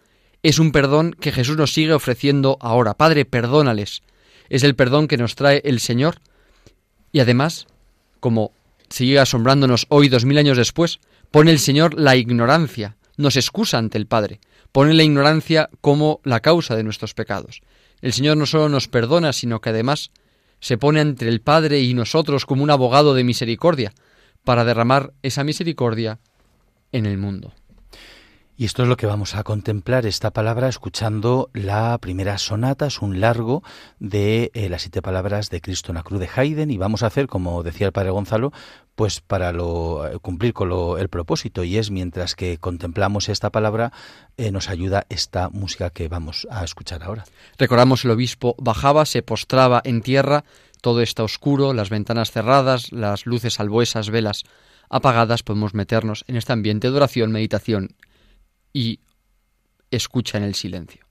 es 0.49 0.60
un 0.60 0.71
perdón 0.71 1.15
que 1.19 1.31
Jesús 1.31 1.57
nos 1.57 1.73
sigue 1.73 1.93
ofreciendo 1.93 2.57
ahora. 2.62 2.93
Padre, 2.93 3.25
perdónales. 3.25 4.01
Es 4.49 4.63
el 4.63 4.75
perdón 4.75 5.07
que 5.07 5.17
nos 5.17 5.36
trae 5.36 5.62
el 5.65 5.79
Señor. 5.79 6.21
Y 7.12 7.19
además, 7.19 7.67
como 8.19 8.51
sigue 8.89 9.19
asombrándonos 9.19 9.88
hoy 9.89 10.10
dos 10.10 10.25
mil 10.25 10.38
años 10.38 10.57
después, 10.57 10.99
pone 11.31 11.51
el 11.51 11.60
Señor 11.60 11.99
la 11.99 12.15
ignorancia, 12.15 12.95
nos 13.17 13.36
excusa 13.36 13.77
ante 13.77 13.97
el 13.97 14.07
Padre, 14.07 14.39
pone 14.71 14.93
la 14.93 15.03
ignorancia 15.03 15.69
como 15.81 16.21
la 16.23 16.39
causa 16.39 16.75
de 16.75 16.83
nuestros 16.83 17.13
pecados. 17.13 17.62
El 18.01 18.13
Señor 18.13 18.38
no 18.38 18.45
solo 18.45 18.69
nos 18.69 18.88
perdona, 18.88 19.33
sino 19.33 19.60
que 19.60 19.69
además 19.69 20.12
se 20.60 20.77
pone 20.77 21.01
entre 21.01 21.29
el 21.29 21.41
Padre 21.41 21.81
y 21.81 21.93
nosotros 21.93 22.45
como 22.45 22.63
un 22.63 22.71
abogado 22.71 23.13
de 23.13 23.23
misericordia, 23.23 23.93
para 24.43 24.63
derramar 24.63 25.12
esa 25.23 25.43
misericordia 25.43 26.19
en 26.93 27.05
el 27.05 27.17
mundo. 27.17 27.53
Y 28.60 28.65
esto 28.65 28.82
es 28.82 28.89
lo 28.89 28.98
que 28.98 29.06
vamos 29.06 29.36
a 29.36 29.43
contemplar, 29.43 30.08
esta 30.08 30.32
palabra, 30.32 30.67
escuchando 30.67 31.52
la 31.54 31.96
primera 32.00 32.39
sonata, 32.39 32.88
es 32.88 33.04
un 33.04 33.20
largo 33.22 33.62
de 34.00 34.50
eh, 34.56 34.67
las 34.67 34.82
siete 34.82 35.04
palabras 35.04 35.52
de 35.52 35.62
Cristo 35.62 35.91
en 35.91 35.98
la 35.98 36.02
cruz 36.02 36.20
de 36.20 36.28
Haydn, 36.36 36.72
y 36.72 36.78
vamos 36.80 37.04
a 37.04 37.06
hacer, 37.06 37.28
como 37.28 37.62
decía 37.62 37.86
el 37.86 37.93
padre 37.93 38.10
Gonzalo, 38.10 38.52
pues 38.96 39.22
para 39.22 39.52
lo, 39.52 40.08
eh, 40.08 40.17
cumplir 40.17 40.54
con 40.54 40.72
el 41.00 41.08
propósito, 41.08 41.63
y 41.63 41.78
es 41.78 41.91
mientras 41.91 42.34
que 42.34 42.58
contemplamos 42.58 43.30
esta 43.30 43.52
palabra, 43.52 43.93
eh, 44.38 44.50
nos 44.52 44.70
ayuda 44.70 45.06
esta 45.10 45.50
música 45.50 45.91
que 45.91 46.08
vamos 46.08 46.48
a 46.50 46.63
escuchar 46.63 47.04
ahora. 47.04 47.26
Recordamos 47.60 48.06
el 48.06 48.12
obispo 48.12 48.56
bajaba, 48.58 49.06
se 49.06 49.22
postraba 49.22 49.84
en 49.84 50.02
tierra, 50.02 50.46
todo 50.82 51.02
está 51.02 51.22
oscuro, 51.22 51.74
las 51.74 51.91
ventanas 51.91 52.32
cerradas, 52.32 52.91
las 52.91 53.28
luces 53.28 53.60
alboesas, 53.60 54.10
velas 54.10 54.46
apagadas, 54.89 55.43
podemos 55.43 55.76
meternos 55.76 56.26
en 56.28 56.38
este 56.38 56.54
ambiente 56.54 56.89
de 56.89 56.98
oración, 56.98 57.32
meditación 57.32 57.89
y 58.77 58.99
escucha 59.89 60.37
en 60.37 60.43
el 60.43 60.53
silencio. 60.53 61.03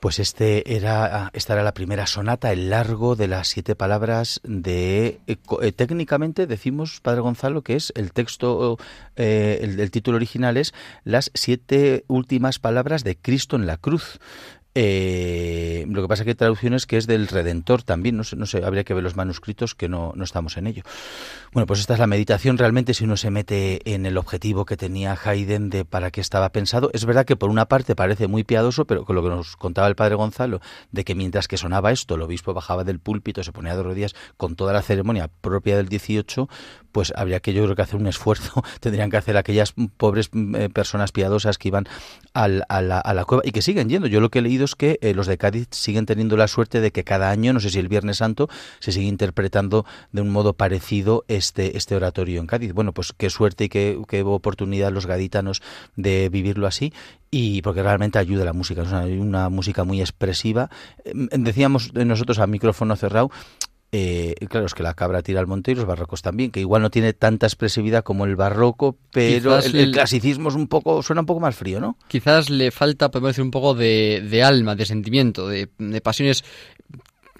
Pues 0.00 0.18
este 0.18 0.76
era, 0.76 1.30
esta 1.34 1.52
era 1.52 1.62
la 1.62 1.74
primera 1.74 2.06
sonata, 2.06 2.50
el 2.52 2.70
largo 2.70 3.16
de 3.16 3.28
las 3.28 3.48
siete 3.48 3.74
palabras 3.74 4.40
de... 4.44 5.20
Eh, 5.26 5.36
eh, 5.60 5.72
técnicamente 5.72 6.46
decimos, 6.46 7.00
Padre 7.02 7.20
Gonzalo, 7.20 7.60
que 7.60 7.76
es 7.76 7.92
el 7.94 8.12
texto, 8.12 8.78
eh, 9.16 9.58
el, 9.60 9.78
el 9.78 9.90
título 9.90 10.16
original 10.16 10.56
es 10.56 10.72
las 11.04 11.30
siete 11.34 12.04
últimas 12.08 12.58
palabras 12.58 13.04
de 13.04 13.18
Cristo 13.18 13.56
en 13.56 13.66
la 13.66 13.76
cruz. 13.76 14.20
Eh, 14.74 15.84
lo 15.88 16.00
que 16.00 16.08
pasa 16.08 16.22
que 16.22 16.30
hay 16.30 16.36
traducciones 16.36 16.86
que 16.86 16.96
es 16.96 17.08
del 17.08 17.26
Redentor 17.26 17.82
también, 17.82 18.16
no 18.16 18.22
sé, 18.22 18.36
no 18.36 18.46
sé, 18.46 18.64
habría 18.64 18.84
que 18.84 18.94
ver 18.94 19.02
los 19.02 19.16
manuscritos 19.16 19.74
que 19.74 19.88
no, 19.88 20.12
no 20.14 20.22
estamos 20.22 20.56
en 20.56 20.68
ello. 20.68 20.82
Bueno, 21.52 21.66
pues 21.66 21.80
esta 21.80 21.94
es 21.94 22.00
la 22.00 22.06
meditación 22.06 22.56
realmente 22.56 22.94
si 22.94 23.04
uno 23.04 23.16
se 23.16 23.30
mete 23.30 23.80
en 23.92 24.06
el 24.06 24.16
objetivo 24.16 24.64
que 24.64 24.76
tenía 24.76 25.18
Haydn 25.24 25.70
de 25.70 25.84
para 25.84 26.12
qué 26.12 26.20
estaba 26.20 26.50
pensado. 26.50 26.90
Es 26.92 27.04
verdad 27.04 27.24
que 27.24 27.34
por 27.34 27.50
una 27.50 27.66
parte 27.66 27.96
parece 27.96 28.28
muy 28.28 28.44
piadoso, 28.44 28.84
pero 28.84 29.04
con 29.04 29.16
lo 29.16 29.22
que 29.24 29.30
nos 29.30 29.56
contaba 29.56 29.88
el 29.88 29.96
padre 29.96 30.14
Gonzalo, 30.14 30.60
de 30.92 31.04
que 31.04 31.16
mientras 31.16 31.48
que 31.48 31.56
sonaba 31.56 31.90
esto, 31.90 32.14
el 32.14 32.22
obispo 32.22 32.54
bajaba 32.54 32.84
del 32.84 33.00
púlpito, 33.00 33.42
se 33.42 33.50
ponía 33.52 33.76
de 33.76 33.82
rodillas 33.82 34.14
con 34.36 34.54
toda 34.54 34.72
la 34.72 34.82
ceremonia 34.82 35.28
propia 35.40 35.76
del 35.76 35.88
18, 35.88 36.48
pues 36.92 37.12
habría 37.16 37.40
que 37.40 37.52
yo 37.52 37.64
creo 37.64 37.76
que 37.76 37.82
hacer 37.82 37.98
un 37.98 38.06
esfuerzo, 38.06 38.62
tendrían 38.80 39.10
que 39.10 39.16
hacer 39.16 39.36
aquellas 39.36 39.74
pobres 39.96 40.30
eh, 40.32 40.68
personas 40.72 41.12
piadosas 41.12 41.58
que 41.58 41.68
iban 41.68 41.86
al, 42.34 42.64
a, 42.68 42.80
la, 42.80 42.98
a, 43.00 43.14
la, 43.14 43.24
cueva 43.24 43.42
y 43.44 43.52
que 43.52 43.62
siguen 43.62 43.88
yendo. 43.88 44.06
Yo 44.06 44.20
lo 44.20 44.30
que 44.30 44.38
he 44.38 44.42
leído 44.42 44.59
que 44.76 44.98
eh, 45.02 45.14
los 45.14 45.26
de 45.26 45.38
Cádiz 45.38 45.68
siguen 45.70 46.06
teniendo 46.06 46.36
la 46.36 46.48
suerte 46.48 46.80
de 46.80 46.90
que 46.90 47.04
cada 47.04 47.30
año, 47.30 47.52
no 47.52 47.60
sé 47.60 47.70
si 47.70 47.78
el 47.78 47.88
Viernes 47.88 48.18
Santo, 48.18 48.48
se 48.78 48.92
sigue 48.92 49.06
interpretando 49.06 49.84
de 50.12 50.20
un 50.20 50.30
modo 50.30 50.52
parecido 50.52 51.24
este, 51.28 51.76
este 51.76 51.96
oratorio 51.96 52.40
en 52.40 52.46
Cádiz. 52.46 52.72
Bueno, 52.72 52.92
pues 52.92 53.12
qué 53.16 53.30
suerte 53.30 53.64
y 53.64 53.68
qué, 53.68 53.98
qué 54.08 54.22
oportunidad 54.22 54.92
los 54.92 55.06
gaditanos 55.06 55.62
de 55.96 56.28
vivirlo 56.28 56.66
así 56.66 56.92
y 57.30 57.62
porque 57.62 57.82
realmente 57.82 58.18
ayuda 58.18 58.44
la 58.44 58.52
música, 58.52 58.82
es 58.82 58.88
una, 58.88 59.04
una 59.04 59.48
música 59.48 59.84
muy 59.84 60.00
expresiva. 60.00 60.68
Em, 61.04 61.28
decíamos 61.30 61.94
nosotros 61.94 62.38
a 62.38 62.46
micrófono 62.46 62.96
cerrado 62.96 63.30
eh, 63.92 64.34
claro, 64.48 64.66
es 64.66 64.74
que 64.74 64.84
la 64.84 64.94
cabra 64.94 65.22
tira 65.22 65.40
al 65.40 65.48
monte 65.48 65.72
y 65.72 65.74
los 65.74 65.84
barrocos 65.84 66.22
también, 66.22 66.52
que 66.52 66.60
igual 66.60 66.82
no 66.82 66.90
tiene 66.90 67.12
tanta 67.12 67.46
expresividad 67.46 68.04
como 68.04 68.24
el 68.24 68.36
barroco, 68.36 68.96
pero 69.12 69.58
el, 69.58 69.74
el, 69.74 69.92
clasicismo 69.92 70.48
es 70.48 70.54
un 70.54 70.68
poco, 70.68 71.02
suena 71.02 71.20
un 71.20 71.26
poco 71.26 71.40
más 71.40 71.56
frío, 71.56 71.80
¿no? 71.80 71.96
Quizás 72.06 72.50
le 72.50 72.70
falta, 72.70 73.10
podemos 73.10 73.30
decir, 73.30 73.42
un 73.42 73.50
poco 73.50 73.74
de, 73.74 74.24
de 74.30 74.42
alma, 74.44 74.76
de 74.76 74.86
sentimiento, 74.86 75.48
de, 75.48 75.68
de, 75.78 76.00
pasiones 76.00 76.44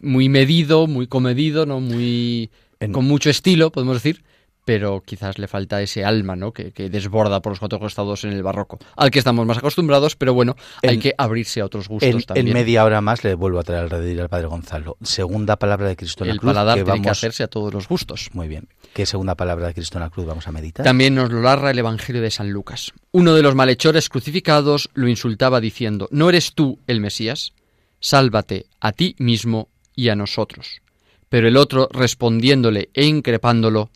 muy 0.02 0.28
medido, 0.28 0.88
muy 0.88 1.06
comedido, 1.06 1.66
¿no? 1.66 1.80
Muy 1.80 2.50
en... 2.80 2.92
con 2.92 3.04
mucho 3.04 3.30
estilo, 3.30 3.70
podemos 3.70 3.94
decir, 3.94 4.24
pero 4.70 5.02
quizás 5.04 5.36
le 5.40 5.48
falta 5.48 5.82
ese 5.82 6.04
alma, 6.04 6.36
¿no? 6.36 6.52
Que, 6.52 6.70
que, 6.70 6.88
desborda 6.88 7.42
por 7.42 7.50
los 7.50 7.58
cuatro 7.58 7.80
costados 7.80 8.22
en 8.22 8.30
el 8.30 8.44
barroco, 8.44 8.78
al 8.94 9.10
que 9.10 9.18
estamos 9.18 9.44
más 9.44 9.58
acostumbrados, 9.58 10.14
pero 10.14 10.32
bueno, 10.32 10.54
hay 10.86 11.00
que 11.00 11.12
abrirse 11.18 11.60
a 11.60 11.64
otros 11.64 11.88
gustos 11.88 12.24
también. 12.24 12.46
En 12.46 12.52
media 12.52 12.84
hora 12.84 13.00
más 13.00 13.24
le 13.24 13.34
vuelvo 13.34 13.58
a 13.58 13.64
traer 13.64 13.92
al 13.92 14.28
Padre 14.28 14.46
Gonzalo. 14.46 14.96
Segunda 15.02 15.56
palabra 15.56 15.88
de 15.88 15.96
Cristo 15.96 16.22
en 16.22 16.28
la 16.28 16.34
el 16.34 16.38
Cruz. 16.38 16.50
paladar 16.50 16.78
que 16.78 16.84
tiene 16.84 17.00
vamos... 17.00 17.04
que 17.04 17.10
hacerse 17.10 17.42
a 17.42 17.48
todos 17.48 17.74
los 17.74 17.88
gustos. 17.88 18.30
Muy 18.32 18.46
bien. 18.46 18.68
¿Qué 18.94 19.06
segunda 19.06 19.34
palabra 19.34 19.66
de 19.66 19.74
Cristo 19.74 19.98
en 19.98 20.04
la 20.04 20.10
Cruz 20.10 20.24
vamos 20.24 20.46
a 20.46 20.52
meditar? 20.52 20.84
También 20.84 21.16
nos 21.16 21.32
lo 21.32 21.40
narra 21.40 21.72
el 21.72 21.78
Evangelio 21.80 22.22
de 22.22 22.30
San 22.30 22.52
Lucas. 22.52 22.92
Uno 23.10 23.34
de 23.34 23.42
los 23.42 23.56
malhechores 23.56 24.08
crucificados 24.08 24.88
lo 24.94 25.08
insultaba 25.08 25.60
diciendo, 25.60 26.06
¿no 26.12 26.28
eres 26.28 26.54
tú 26.54 26.78
el 26.86 27.00
Mesías? 27.00 27.54
Sálvate 27.98 28.66
a 28.78 28.92
ti 28.92 29.16
mismo 29.18 29.68
y 29.96 30.10
a 30.10 30.14
nosotros. 30.14 30.80
Pero 31.28 31.48
el 31.48 31.56
otro, 31.56 31.88
respondiéndole 31.92 32.90
e 32.94 33.06
increpándolo, 33.06 33.90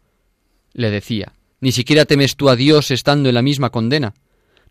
le 0.74 0.90
decía, 0.90 1.32
¿ni 1.60 1.72
siquiera 1.72 2.04
temes 2.04 2.36
tú 2.36 2.50
a 2.50 2.56
Dios 2.56 2.90
estando 2.90 3.30
en 3.30 3.34
la 3.34 3.42
misma 3.42 3.70
condena? 3.70 4.12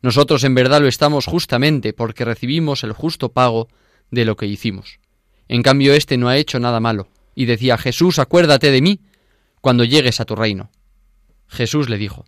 Nosotros 0.02 0.44
en 0.44 0.54
verdad 0.54 0.82
lo 0.82 0.88
estamos 0.88 1.26
justamente 1.26 1.94
porque 1.94 2.26
recibimos 2.26 2.84
el 2.84 2.92
justo 2.92 3.30
pago 3.30 3.70
de 4.12 4.26
lo 4.26 4.36
que 4.36 4.46
hicimos. 4.46 5.00
En 5.48 5.64
cambio, 5.64 5.94
éste 5.94 6.18
no 6.18 6.30
ha 6.30 6.38
hecho 6.38 6.60
nada 6.60 6.80
malo, 6.80 7.08
y 7.36 7.46
decía, 7.46 7.78
Jesús, 7.78 8.20
acuérdate 8.20 8.70
de 8.70 8.82
mí 8.82 9.00
cuando 9.62 9.84
llegues 9.84 10.20
a 10.20 10.26
tu 10.26 10.36
reino. 10.36 10.70
Jesús 11.48 11.90
le 11.90 11.98
dijo, 11.98 12.26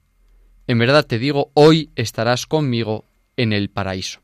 En 0.67 0.79
verdad 0.79 1.05
te 1.05 1.19
digo, 1.19 1.51
hoy 1.53 1.91
estarás 1.95 2.45
conmigo 2.45 3.05
en 3.37 3.53
el 3.53 3.69
paraíso. 3.69 4.21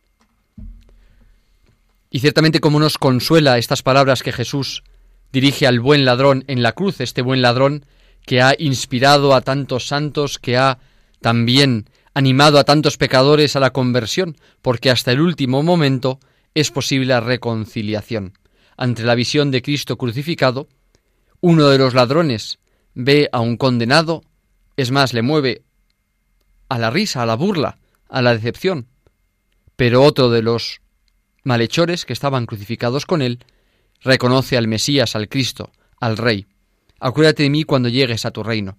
Y 2.10 2.20
ciertamente 2.20 2.60
como 2.60 2.80
nos 2.80 2.98
consuela 2.98 3.58
estas 3.58 3.84
palabras 3.84 4.24
que 4.24 4.34
Jesús 4.34 4.84
dirige 5.32 5.68
al 5.68 5.80
buen 5.80 6.04
ladrón 6.04 6.44
en 6.48 6.62
la 6.62 6.74
cruz, 6.74 7.00
este 7.00 7.22
buen 7.22 7.42
ladrón 7.42 7.86
que 8.26 8.42
ha 8.42 8.56
inspirado 8.58 9.34
a 9.34 9.42
tantos 9.42 9.88
santos, 9.88 10.40
que 10.40 10.58
ha 10.58 10.80
también 11.22 11.90
animado 12.14 12.60
a 12.60 12.64
tantos 12.64 12.98
pecadores 12.98 13.56
a 13.56 13.60
la 13.60 13.72
conversión, 13.72 14.38
porque 14.62 14.90
hasta 14.90 15.12
el 15.12 15.22
último 15.22 15.64
momento 15.64 16.20
es 16.54 16.72
posible 16.72 17.08
la 17.08 17.20
reconciliación. 17.20 18.34
Ante 18.78 19.04
la 19.04 19.16
visión 19.16 19.52
de 19.52 19.62
Cristo 19.62 19.98
crucificado, 19.98 20.68
uno 21.40 21.70
de 21.70 21.78
los 21.78 21.94
ladrones 21.94 22.60
ve 22.94 23.30
a 23.32 23.40
un 23.40 23.58
condenado, 23.58 24.24
es 24.78 24.92
más, 24.92 25.14
le 25.14 25.22
mueve 25.22 25.64
a 26.70 26.78
la 26.78 26.90
risa, 26.90 27.24
a 27.24 27.26
la 27.26 27.36
burla, 27.36 27.78
a 28.10 28.22
la 28.22 28.34
decepción, 28.34 28.88
pero 29.76 30.04
otro 30.04 30.30
de 30.30 30.42
los 30.42 30.82
malhechores 31.44 32.06
que 32.06 32.14
estaban 32.14 32.46
crucificados 32.46 33.06
con 33.06 33.22
él 33.22 33.44
reconoce 34.02 34.58
al 34.58 34.68
Mesías, 34.68 35.16
al 35.16 35.30
Cristo, 35.30 35.72
al 36.00 36.18
Rey, 36.18 36.48
acuérdate 37.02 37.44
de 37.44 37.50
mí 37.50 37.64
cuando 37.64 37.90
llegues 37.90 38.26
a 38.26 38.32
tu 38.32 38.44
reino. 38.44 38.78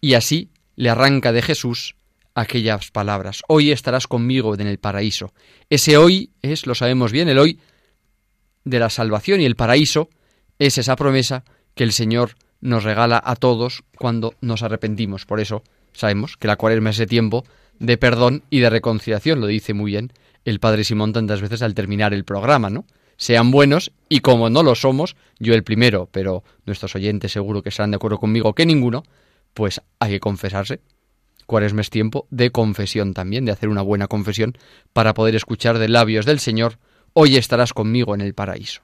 Y 0.00 0.14
así 0.14 0.50
le 0.74 0.90
arranca 0.90 1.30
de 1.30 1.42
Jesús 1.42 1.94
aquellas 2.34 2.90
palabras. 2.90 3.42
Hoy 3.46 3.70
estarás 3.70 4.08
conmigo 4.08 4.54
en 4.54 4.66
el 4.66 4.78
paraíso. 4.78 5.32
Ese 5.70 5.96
hoy 5.96 6.32
es, 6.42 6.66
lo 6.66 6.74
sabemos 6.74 7.12
bien, 7.12 7.28
el 7.28 7.38
hoy 7.38 7.60
de 8.64 8.78
la 8.80 8.90
salvación 8.90 9.40
y 9.40 9.44
el 9.44 9.54
paraíso 9.54 10.08
es 10.58 10.78
esa 10.78 10.96
promesa 10.96 11.44
que 11.74 11.84
el 11.84 11.92
Señor 11.92 12.32
nos 12.60 12.84
regala 12.84 13.22
a 13.24 13.36
todos 13.36 13.84
cuando 13.96 14.34
nos 14.40 14.62
arrepentimos. 14.62 15.26
Por 15.26 15.38
eso 15.38 15.62
sabemos 15.92 16.36
que 16.36 16.48
la 16.48 16.56
cuaresma 16.56 16.90
es 16.90 16.96
ese 16.96 17.06
tiempo 17.06 17.44
de 17.78 17.98
perdón 17.98 18.44
y 18.50 18.60
de 18.60 18.70
reconciliación, 18.70 19.40
lo 19.40 19.46
dice 19.46 19.74
muy 19.74 19.92
bien 19.92 20.12
el 20.44 20.58
Padre 20.58 20.84
Simón 20.84 21.12
tantas 21.12 21.40
veces 21.40 21.62
al 21.62 21.74
terminar 21.74 22.12
el 22.14 22.24
programa, 22.24 22.70
¿no? 22.70 22.84
Sean 23.16 23.50
buenos 23.50 23.92
y 24.08 24.20
como 24.20 24.50
no 24.50 24.62
lo 24.62 24.74
somos, 24.74 25.16
yo 25.38 25.54
el 25.54 25.64
primero, 25.64 26.08
pero 26.10 26.44
nuestros 26.66 26.94
oyentes 26.94 27.32
seguro 27.32 27.62
que 27.62 27.68
estarán 27.68 27.90
de 27.90 27.96
acuerdo 27.96 28.18
conmigo 28.18 28.54
que 28.54 28.66
ninguno, 28.66 29.04
pues 29.54 29.80
hay 29.98 30.12
que 30.12 30.20
confesarse. 30.20 30.80
Cuaresma 31.46 31.80
es 31.80 31.90
tiempo 31.90 32.26
de 32.30 32.50
confesión 32.50 33.14
también, 33.14 33.44
de 33.44 33.52
hacer 33.52 33.68
una 33.68 33.82
buena 33.82 34.06
confesión 34.06 34.56
para 34.92 35.14
poder 35.14 35.34
escuchar 35.34 35.78
de 35.78 35.88
labios 35.88 36.26
del 36.26 36.40
Señor, 36.40 36.78
hoy 37.12 37.36
estarás 37.36 37.72
conmigo 37.72 38.14
en 38.14 38.20
el 38.20 38.34
paraíso. 38.34 38.82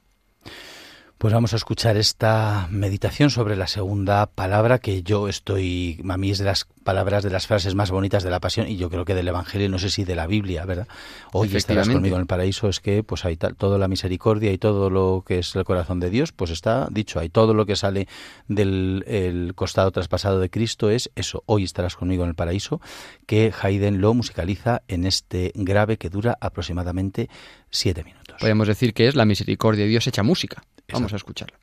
Pues 1.19 1.35
vamos 1.35 1.53
a 1.53 1.57
escuchar 1.57 1.97
esta 1.97 2.69
meditación 2.71 3.31
sobre 3.31 3.57
la 3.57 3.67
segunda 3.67 4.27
palabra 4.27 4.79
que 4.79 5.03
yo 5.03 5.29
estoy, 5.29 6.01
a 6.09 6.17
mí 6.17 6.31
es 6.31 6.39
de 6.39 6.45
las 6.45 6.69
palabras, 6.85 7.25
de 7.25 7.31
las 7.31 7.49
frases 7.49 7.75
más 7.75 7.91
bonitas 7.91 8.23
de 8.23 8.31
la 8.31 8.39
pasión 8.39 8.69
y 8.69 8.77
yo 8.77 8.89
creo 8.89 9.05
que 9.05 9.17
del 9.17 9.27
Evangelio, 9.27 9.69
no 9.69 9.81
sé 9.81 9.91
si 9.91 10.05
de 10.05 10.15
la 10.15 10.29
Biblia, 10.29 10.65
¿verdad? 10.65 10.87
Hoy 11.33 11.51
estarás 11.57 11.89
conmigo 11.89 12.15
en 12.15 12.21
el 12.21 12.29
paraíso, 12.29 12.69
es 12.69 12.79
que 12.79 13.03
pues 13.03 13.25
hay 13.25 13.37
tal, 13.37 13.57
toda 13.57 13.79
la 13.79 13.89
misericordia 13.89 14.53
y 14.53 14.59
todo 14.59 14.91
lo 14.91 15.25
que 15.27 15.41
es 15.41 15.57
el 15.57 15.65
corazón 15.65 15.99
de 15.99 16.09
Dios, 16.09 16.31
pues 16.31 16.53
está 16.53 16.87
dicho, 16.89 17.19
hay 17.19 17.31
todo 17.31 17.53
lo 17.53 17.67
que 17.67 17.75
sale 17.75 18.07
del 18.47 19.03
el 19.09 19.55
costado 19.57 19.91
traspasado 19.91 20.39
de 20.39 20.51
Cristo 20.51 20.89
es 20.89 21.11
eso, 21.17 21.43
hoy 21.47 21.65
estarás 21.65 21.97
conmigo 21.97 22.23
en 22.23 22.29
el 22.29 22.37
paraíso, 22.37 22.81
que 23.27 23.53
Haydn 23.61 24.01
lo 24.01 24.15
musicaliza 24.15 24.83
en 24.87 25.05
este 25.05 25.51
grave 25.57 25.97
que 25.97 26.11
dura 26.11 26.39
aproximadamente 26.41 27.29
siete 27.71 28.05
minutos. 28.05 28.37
Podemos 28.39 28.69
decir 28.69 28.95
que 28.95 29.09
es 29.09 29.17
la 29.17 29.25
misericordia 29.25 29.83
de 29.83 29.91
Dios 29.91 30.07
hecha 30.07 30.23
música. 30.23 30.63
Vamos 30.93 31.13
a 31.13 31.17
escucharlo. 31.17 31.57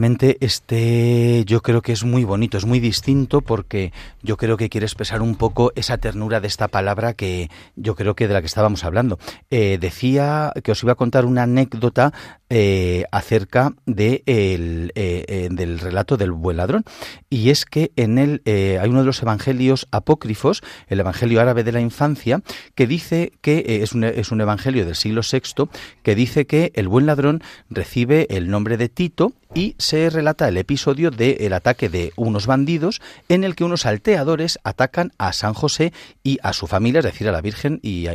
Realmente 0.00 0.38
este 0.40 1.44
yo 1.44 1.60
creo 1.60 1.82
que 1.82 1.92
es 1.92 2.04
muy 2.04 2.24
bonito, 2.24 2.56
es 2.56 2.64
muy 2.64 2.80
distinto 2.80 3.42
porque 3.42 3.92
yo 4.22 4.38
creo 4.38 4.56
que 4.56 4.70
quiere 4.70 4.86
expresar 4.86 5.20
un 5.20 5.34
poco 5.34 5.72
esa 5.74 5.98
ternura 5.98 6.40
de 6.40 6.48
esta 6.48 6.68
palabra 6.68 7.12
que 7.12 7.50
yo 7.76 7.94
creo 7.96 8.14
que 8.16 8.26
de 8.26 8.32
la 8.32 8.40
que 8.40 8.46
estábamos 8.46 8.82
hablando. 8.82 9.18
Eh, 9.50 9.76
decía 9.78 10.54
que 10.64 10.72
os 10.72 10.82
iba 10.82 10.92
a 10.92 10.94
contar 10.94 11.26
una 11.26 11.42
anécdota 11.42 12.14
eh, 12.48 13.04
acerca 13.12 13.74
de 13.84 14.22
el, 14.24 14.90
eh, 14.94 15.48
del 15.50 15.78
relato 15.78 16.16
del 16.16 16.32
buen 16.32 16.56
ladrón 16.56 16.86
y 17.28 17.50
es 17.50 17.66
que 17.66 17.92
en 17.96 18.16
él 18.16 18.40
hay 18.46 18.88
uno 18.88 19.00
de 19.00 19.06
los 19.06 19.20
evangelios 19.20 19.86
apócrifos, 19.90 20.62
el 20.88 21.00
Evangelio 21.00 21.42
árabe 21.42 21.62
de 21.62 21.72
la 21.72 21.80
infancia, 21.82 22.40
que 22.74 22.86
dice 22.86 23.32
que 23.42 23.82
es 23.82 23.92
un, 23.92 24.04
es 24.04 24.32
un 24.32 24.40
evangelio 24.40 24.86
del 24.86 24.96
siglo 24.96 25.20
VI 25.30 25.68
que 26.02 26.14
dice 26.14 26.46
que 26.46 26.72
el 26.74 26.88
buen 26.88 27.04
ladrón 27.04 27.42
recibe 27.68 28.26
el 28.30 28.48
nombre 28.48 28.78
de 28.78 28.88
Tito 28.88 29.34
y 29.54 29.74
se 29.78 30.10
relata 30.10 30.48
el 30.48 30.56
episodio 30.56 31.10
del 31.10 31.52
ataque 31.52 31.88
de 31.88 32.12
unos 32.16 32.46
bandidos 32.46 33.00
en 33.28 33.44
el 33.44 33.56
que 33.56 33.64
unos 33.64 33.82
salteadores 33.82 34.58
atacan 34.64 35.12
a 35.18 35.32
San 35.32 35.54
José 35.54 35.92
y 36.22 36.38
a 36.42 36.52
su 36.52 36.66
familia, 36.66 37.00
es 37.00 37.04
decir, 37.04 37.28
a 37.28 37.32
la 37.32 37.40
Virgen 37.40 37.80
y, 37.82 38.06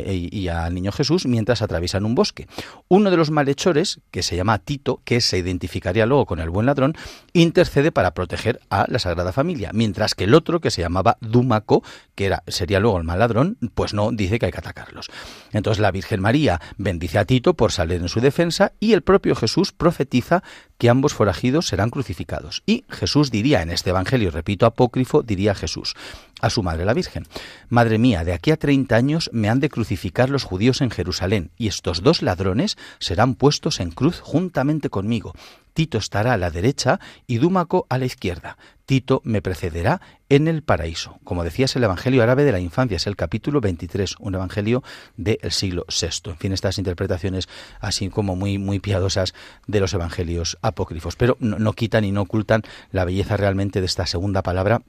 al 0.48 0.74
Niño 0.74 0.92
Jesús, 0.92 1.26
mientras 1.26 1.62
atraviesan 1.62 2.04
un 2.04 2.14
bosque. 2.14 2.46
Uno 2.88 3.10
de 3.10 3.16
los 3.16 3.30
malhechores, 3.30 4.00
que 4.10 4.22
se 4.22 4.36
llama 4.36 4.58
Tito, 4.58 5.00
que 5.04 5.20
se 5.20 5.38
identificaría 5.38 6.06
luego 6.06 6.26
con 6.26 6.40
el 6.40 6.50
buen 6.50 6.66
ladrón, 6.66 6.94
intercede 7.32 7.92
para 7.92 8.14
proteger 8.14 8.60
a 8.70 8.86
la 8.88 8.98
Sagrada 8.98 9.32
Familia, 9.32 9.70
mientras 9.74 10.14
que 10.14 10.24
el 10.24 10.34
otro, 10.34 10.60
que 10.60 10.70
se 10.70 10.82
llamaba 10.82 11.18
Dumaco, 11.20 11.82
que 12.14 12.26
era, 12.26 12.42
sería 12.46 12.80
luego 12.80 12.98
el 12.98 13.04
mal 13.04 13.18
ladrón, 13.18 13.58
pues 13.74 13.92
no, 13.92 14.10
dice 14.10 14.38
que 14.38 14.46
hay 14.46 14.52
que 14.52 14.58
atacarlos. 14.58 15.10
Entonces 15.52 15.80
la 15.80 15.90
Virgen 15.90 16.20
María 16.20 16.60
bendice 16.78 17.18
a 17.18 17.24
Tito 17.24 17.54
por 17.54 17.72
salir 17.72 18.00
en 18.00 18.08
su 18.08 18.20
defensa 18.20 18.72
y 18.80 18.94
el 18.94 19.02
propio 19.02 19.34
Jesús 19.34 19.72
profetiza 19.72 20.42
que 20.78 20.88
ambos 20.88 21.14
forajidos 21.26 21.66
serán 21.66 21.90
crucificados. 21.90 22.62
Y 22.66 22.84
Jesús 22.88 23.32
diría 23.32 23.60
en 23.60 23.70
este 23.70 23.90
Evangelio, 23.90 24.30
repito, 24.30 24.64
apócrifo, 24.64 25.24
diría 25.24 25.56
Jesús 25.56 25.94
a 26.40 26.50
su 26.50 26.62
madre 26.62 26.84
la 26.84 26.94
Virgen, 26.94 27.26
Madre 27.68 27.98
mía, 27.98 28.22
de 28.22 28.32
aquí 28.32 28.52
a 28.52 28.56
treinta 28.56 28.94
años 28.94 29.28
me 29.32 29.48
han 29.48 29.58
de 29.58 29.68
crucificar 29.68 30.30
los 30.30 30.44
judíos 30.44 30.82
en 30.82 30.90
Jerusalén, 30.90 31.50
y 31.58 31.66
estos 31.66 32.02
dos 32.02 32.22
ladrones 32.22 32.76
serán 33.00 33.34
puestos 33.34 33.80
en 33.80 33.90
cruz 33.90 34.20
juntamente 34.20 34.88
conmigo. 34.88 35.32
Tito 35.76 35.98
estará 35.98 36.32
a 36.32 36.38
la 36.38 36.50
derecha 36.50 37.00
y 37.26 37.36
Dúmaco 37.36 37.84
a 37.90 37.98
la 37.98 38.06
izquierda. 38.06 38.56
Tito 38.86 39.20
me 39.24 39.42
precederá 39.42 40.00
en 40.30 40.48
el 40.48 40.62
paraíso. 40.62 41.18
Como 41.22 41.44
decía, 41.44 41.66
es 41.66 41.76
el 41.76 41.84
Evangelio 41.84 42.22
árabe 42.22 42.44
de 42.44 42.52
la 42.52 42.60
infancia, 42.60 42.96
es 42.96 43.06
el 43.06 43.14
capítulo 43.14 43.60
23, 43.60 44.14
un 44.18 44.36
evangelio 44.36 44.82
del 45.18 45.52
siglo 45.52 45.84
VI. 45.88 46.30
En 46.30 46.38
fin, 46.38 46.52
estas 46.54 46.78
interpretaciones 46.78 47.46
así 47.78 48.08
como 48.08 48.36
muy, 48.36 48.56
muy 48.56 48.78
piadosas 48.78 49.34
de 49.66 49.80
los 49.80 49.92
evangelios 49.92 50.56
apócrifos, 50.62 51.14
pero 51.14 51.36
no, 51.40 51.58
no 51.58 51.74
quitan 51.74 52.04
y 52.04 52.10
no 52.10 52.22
ocultan 52.22 52.62
la 52.90 53.04
belleza 53.04 53.36
realmente 53.36 53.80
de 53.80 53.86
esta 53.86 54.06
segunda 54.06 54.42
palabra 54.42 54.80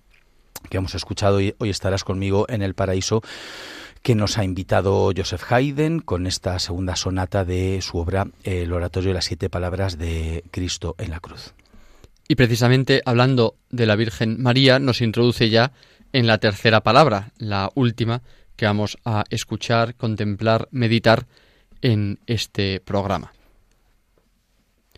que 0.70 0.78
hemos 0.78 0.96
escuchado 0.96 1.42
y 1.42 1.54
hoy 1.58 1.70
estarás 1.70 2.06
conmigo 2.06 2.46
en 2.48 2.62
el 2.62 2.76
paraíso 2.76 3.22
que 4.08 4.16
nos 4.16 4.38
ha 4.38 4.46
invitado 4.46 5.12
Joseph 5.14 5.52
Haydn 5.52 6.00
con 6.00 6.28
esta 6.28 6.58
segunda 6.60 6.96
sonata 6.96 7.44
de 7.44 7.82
su 7.82 7.98
obra 7.98 8.30
El 8.46 8.72
oratorio 8.72 9.10
de 9.10 9.16
las 9.16 9.26
siete 9.26 9.50
palabras 9.50 9.98
de 9.98 10.46
Cristo 10.50 10.96
en 10.98 11.10
la 11.10 11.20
cruz. 11.20 11.54
Y 12.30 12.36
precisamente 12.36 13.02
hablando 13.04 13.58
de 13.70 13.86
la 13.86 13.98
Virgen 13.98 14.42
María 14.42 14.80
nos 14.80 15.02
introduce 15.02 15.50
ya 15.50 15.74
en 16.14 16.26
la 16.26 16.38
tercera 16.38 16.80
palabra, 16.84 17.34
la 17.38 17.70
última 17.76 18.22
que 18.56 18.66
vamos 18.66 18.98
a 19.04 19.26
escuchar, 19.30 19.96
contemplar, 19.96 20.70
meditar 20.72 21.28
en 21.82 22.20
este 22.28 22.80
programa. 22.80 23.34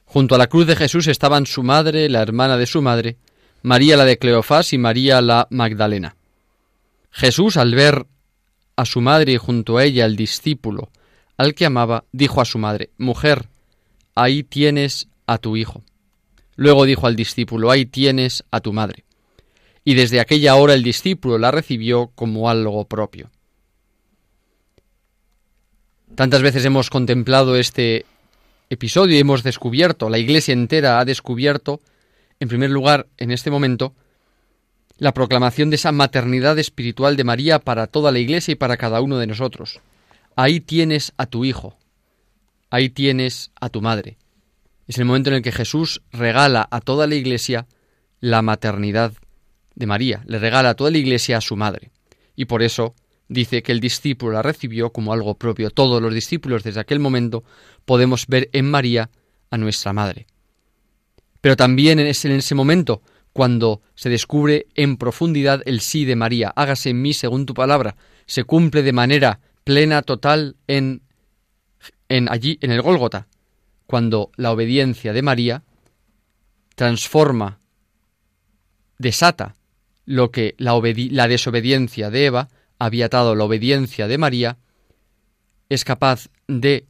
Junto 0.05 0.35
a 0.35 0.37
la 0.37 0.45
cruz 0.45 0.67
de 0.67 0.75
Jesús 0.75 1.07
estaban 1.07 1.47
su 1.47 1.63
madre, 1.63 2.09
la 2.09 2.21
hermana 2.21 2.57
de 2.57 2.67
su 2.67 2.83
madre, 2.83 3.17
María 3.63 3.97
la 3.97 4.05
de 4.05 4.19
Cleofás 4.19 4.71
y 4.71 4.77
María 4.77 5.19
la 5.19 5.47
Magdalena. 5.49 6.15
Jesús, 7.09 7.57
al 7.57 7.73
ver 7.73 8.05
a 8.79 8.85
su 8.85 9.01
madre 9.01 9.33
y 9.33 9.37
junto 9.37 9.77
a 9.77 9.83
ella 9.83 10.05
el 10.05 10.15
discípulo 10.15 10.89
al 11.35 11.53
que 11.53 11.65
amaba, 11.65 12.05
dijo 12.13 12.39
a 12.39 12.45
su 12.45 12.59
madre, 12.59 12.91
Mujer, 12.97 13.49
ahí 14.15 14.43
tienes 14.43 15.09
a 15.27 15.37
tu 15.37 15.57
hijo. 15.57 15.83
Luego 16.55 16.85
dijo 16.85 17.05
al 17.05 17.17
discípulo, 17.17 17.71
ahí 17.71 17.85
tienes 17.85 18.45
a 18.51 18.61
tu 18.61 18.71
madre. 18.71 19.03
Y 19.83 19.95
desde 19.95 20.21
aquella 20.21 20.55
hora 20.55 20.73
el 20.73 20.83
discípulo 20.83 21.37
la 21.37 21.51
recibió 21.51 22.11
como 22.15 22.49
algo 22.49 22.85
propio. 22.87 23.29
Tantas 26.15 26.41
veces 26.41 26.63
hemos 26.63 26.89
contemplado 26.89 27.57
este 27.57 28.05
episodio 28.69 29.17
y 29.17 29.19
hemos 29.19 29.43
descubierto, 29.43 30.09
la 30.09 30.19
iglesia 30.19 30.53
entera 30.53 30.99
ha 30.99 31.05
descubierto 31.05 31.81
en 32.39 32.47
primer 32.47 32.69
lugar, 32.69 33.07
en 33.17 33.31
este 33.31 33.51
momento, 33.51 33.93
la 34.99 35.13
proclamación 35.13 35.69
de 35.69 35.77
esa 35.77 35.93
maternidad 35.93 36.59
espiritual 36.59 37.15
de 37.15 37.23
María 37.23 37.59
para 37.59 37.87
toda 37.87 38.11
la 38.11 38.19
Iglesia 38.19 38.51
y 38.51 38.55
para 38.55 38.77
cada 38.77 39.01
uno 39.01 39.17
de 39.17 39.27
nosotros. 39.27 39.79
Ahí 40.35 40.59
tienes 40.59 41.13
a 41.17 41.25
tu 41.25 41.45
hijo, 41.45 41.77
ahí 42.69 42.89
tienes 42.89 43.51
a 43.59 43.69
tu 43.69 43.81
madre. 43.81 44.17
Es 44.87 44.97
el 44.97 45.05
momento 45.05 45.29
en 45.29 45.37
el 45.37 45.41
que 45.41 45.53
Jesús 45.53 46.01
regala 46.11 46.67
a 46.69 46.81
toda 46.81 47.07
la 47.07 47.15
Iglesia 47.15 47.65
la 48.19 48.41
maternidad 48.41 49.13
de 49.75 49.85
María, 49.85 50.21
le 50.27 50.37
regala 50.37 50.71
a 50.71 50.75
toda 50.75 50.91
la 50.91 50.97
Iglesia 50.97 51.37
a 51.37 51.41
su 51.41 51.55
madre. 51.55 51.91
Y 52.35 52.45
por 52.45 52.61
eso 52.61 52.93
dice 53.29 53.63
que 53.63 53.71
el 53.71 53.79
discípulo 53.79 54.33
la 54.33 54.41
recibió 54.41 54.91
como 54.91 55.13
algo 55.13 55.35
propio. 55.35 55.71
Todos 55.71 56.01
los 56.01 56.13
discípulos 56.13 56.63
desde 56.63 56.81
aquel 56.81 56.99
momento 56.99 57.45
podemos 57.85 58.27
ver 58.27 58.49
en 58.51 58.69
María 58.69 59.09
a 59.49 59.57
nuestra 59.57 59.93
madre. 59.93 60.27
Pero 61.39 61.55
también 61.55 61.99
es 61.99 62.25
en 62.25 62.33
ese 62.33 62.53
momento 62.53 63.01
cuando 63.33 63.81
se 63.95 64.09
descubre 64.09 64.67
en 64.75 64.97
profundidad 64.97 65.61
el 65.65 65.81
sí 65.81 66.05
de 66.05 66.15
María, 66.15 66.51
hágase 66.55 66.89
en 66.89 67.01
mí 67.01 67.13
según 67.13 67.45
tu 67.45 67.53
palabra, 67.53 67.95
se 68.25 68.43
cumple 68.43 68.83
de 68.83 68.93
manera 68.93 69.39
plena, 69.63 70.01
total 70.01 70.55
en, 70.67 71.01
en 72.07 72.29
allí, 72.29 72.57
en 72.61 72.71
el 72.71 72.81
Gólgota, 72.81 73.27
cuando 73.85 74.31
la 74.35 74.51
obediencia 74.51 75.13
de 75.13 75.21
María 75.21 75.63
transforma, 76.75 77.59
desata 78.97 79.55
lo 80.05 80.31
que 80.31 80.55
la, 80.57 80.79
la 81.11 81.27
desobediencia 81.27 82.09
de 82.09 82.25
Eva 82.25 82.49
había 82.79 83.07
atado 83.07 83.35
la 83.35 83.43
obediencia 83.43 84.07
de 84.07 84.17
María, 84.17 84.57
es 85.69 85.83
capaz 85.83 86.29
de 86.47 86.87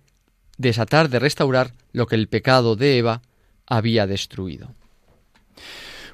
desatar, 0.58 1.10
de 1.10 1.20
restaurar 1.20 1.74
lo 1.92 2.08
que 2.08 2.16
el 2.16 2.28
pecado 2.28 2.76
de 2.76 2.98
Eva 2.98 3.22
había 3.66 4.08
destruido. 4.08 4.74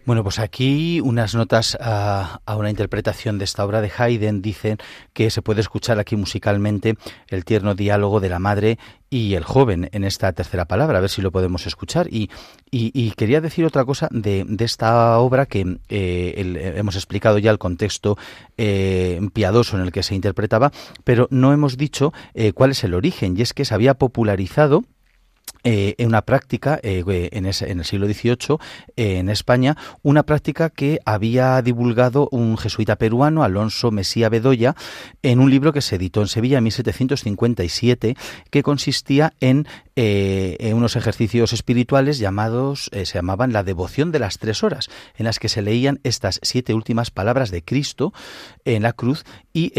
Bueno, 0.06 0.22
pues 0.22 0.38
aquí 0.38 1.02
unas 1.02 1.34
notas 1.34 1.76
a, 1.82 2.40
una 2.56 2.70
interpretación 2.70 3.40
de 3.40 3.46
esta 3.46 3.66
obra 3.66 3.82
de 3.82 3.92
Haydn. 3.98 4.44
Dicen 4.44 4.78
que 5.14 5.32
se 5.32 5.42
puede 5.42 5.62
escuchar 5.62 5.98
aquí 5.98 6.16
musicalmente 6.16 6.96
el 7.28 7.44
tierno 7.44 7.74
diálogo 7.74 8.20
de 8.20 8.30
la 8.30 8.38
madre 8.38 8.78
y 9.10 9.34
el 9.34 9.44
joven 9.44 9.90
en 9.94 10.04
esta 10.04 10.32
tercera 10.34 10.66
palabra, 10.66 11.00
a 11.00 11.02
ver 11.02 11.10
si 11.10 11.24
lo 11.24 11.32
podemos 11.32 11.66
escuchar. 11.66 12.08
Y, 12.12 12.30
quería 13.18 13.42
decir 13.42 13.66
otra 13.66 13.84
cosa 13.84 14.08
de, 14.12 14.46
esta 14.60 15.18
obra 15.18 15.48
que 15.48 15.80
eh, 15.90 16.74
hemos 16.76 16.96
explicado 16.96 17.40
ya 17.40 17.50
el 17.50 17.58
contexto 17.58 18.16
eh, 18.58 19.20
piadoso 19.34 19.76
en 19.76 19.84
el 19.84 19.92
que 19.92 20.04
se 20.04 20.14
interpretaba, 20.14 20.72
pero 21.04 21.28
no 21.32 21.52
hemos 21.52 21.78
dicho 21.78 22.14
eh, 22.36 22.54
cuál 22.54 22.72
es 22.72 22.84
el 22.84 22.94
origen, 22.94 23.36
y 23.38 23.42
es 23.42 23.54
que 23.54 23.66
se 23.66 23.74
había 23.74 23.96
popularizado 23.96 24.84
eh, 25.68 25.96
una 26.06 26.22
práctica 26.22 26.80
eh, 26.84 27.04
en, 27.32 27.46
en, 27.48 27.80
el 27.80 27.86
siglo 27.86 28.06
XVIII 28.06 28.58
eh, 28.96 29.18
en 29.18 29.30
España, 29.30 29.76
una 30.04 30.22
práctica 30.22 30.70
que 30.70 31.00
había 31.06 31.60
divulgado 31.64 32.30
un 32.32 32.56
jesuita 32.56 32.98
peruano, 32.98 33.44
Alonso 33.44 33.90
Mesía 33.90 34.30
Bedoya, 34.30 34.76
en 35.24 35.40
un 35.40 35.50
libro 35.50 35.74
que 35.74 35.82
se 35.82 35.96
editó 35.96 36.22
en 36.22 36.28
Sevilla 36.28 36.60
en 36.60 36.66
1757, 36.66 38.16
que 38.52 38.62
consistía 38.62 39.34
en 39.40 39.68
unos 39.96 40.96
ejercicios 40.96 41.54
espirituales 41.54 42.20
llamados, 42.20 42.90
se 42.92 43.06
llamaban 43.06 43.54
la 43.54 43.64
devoción 43.64 44.12
de 44.12 44.20
las 44.20 44.40
tres 44.40 44.64
horas, 44.64 44.90
en 45.18 45.26
las 45.26 45.40
que 45.40 45.50
se 45.50 45.62
leían 45.62 46.00
estas 46.04 46.40
siete 46.44 46.74
últimas 46.74 47.12
palabras 47.12 47.52
de 47.52 47.64
Cristo 47.64 48.14
en 48.66 48.84
la 48.84 48.94
cruz 48.94 49.24
y 49.54 49.72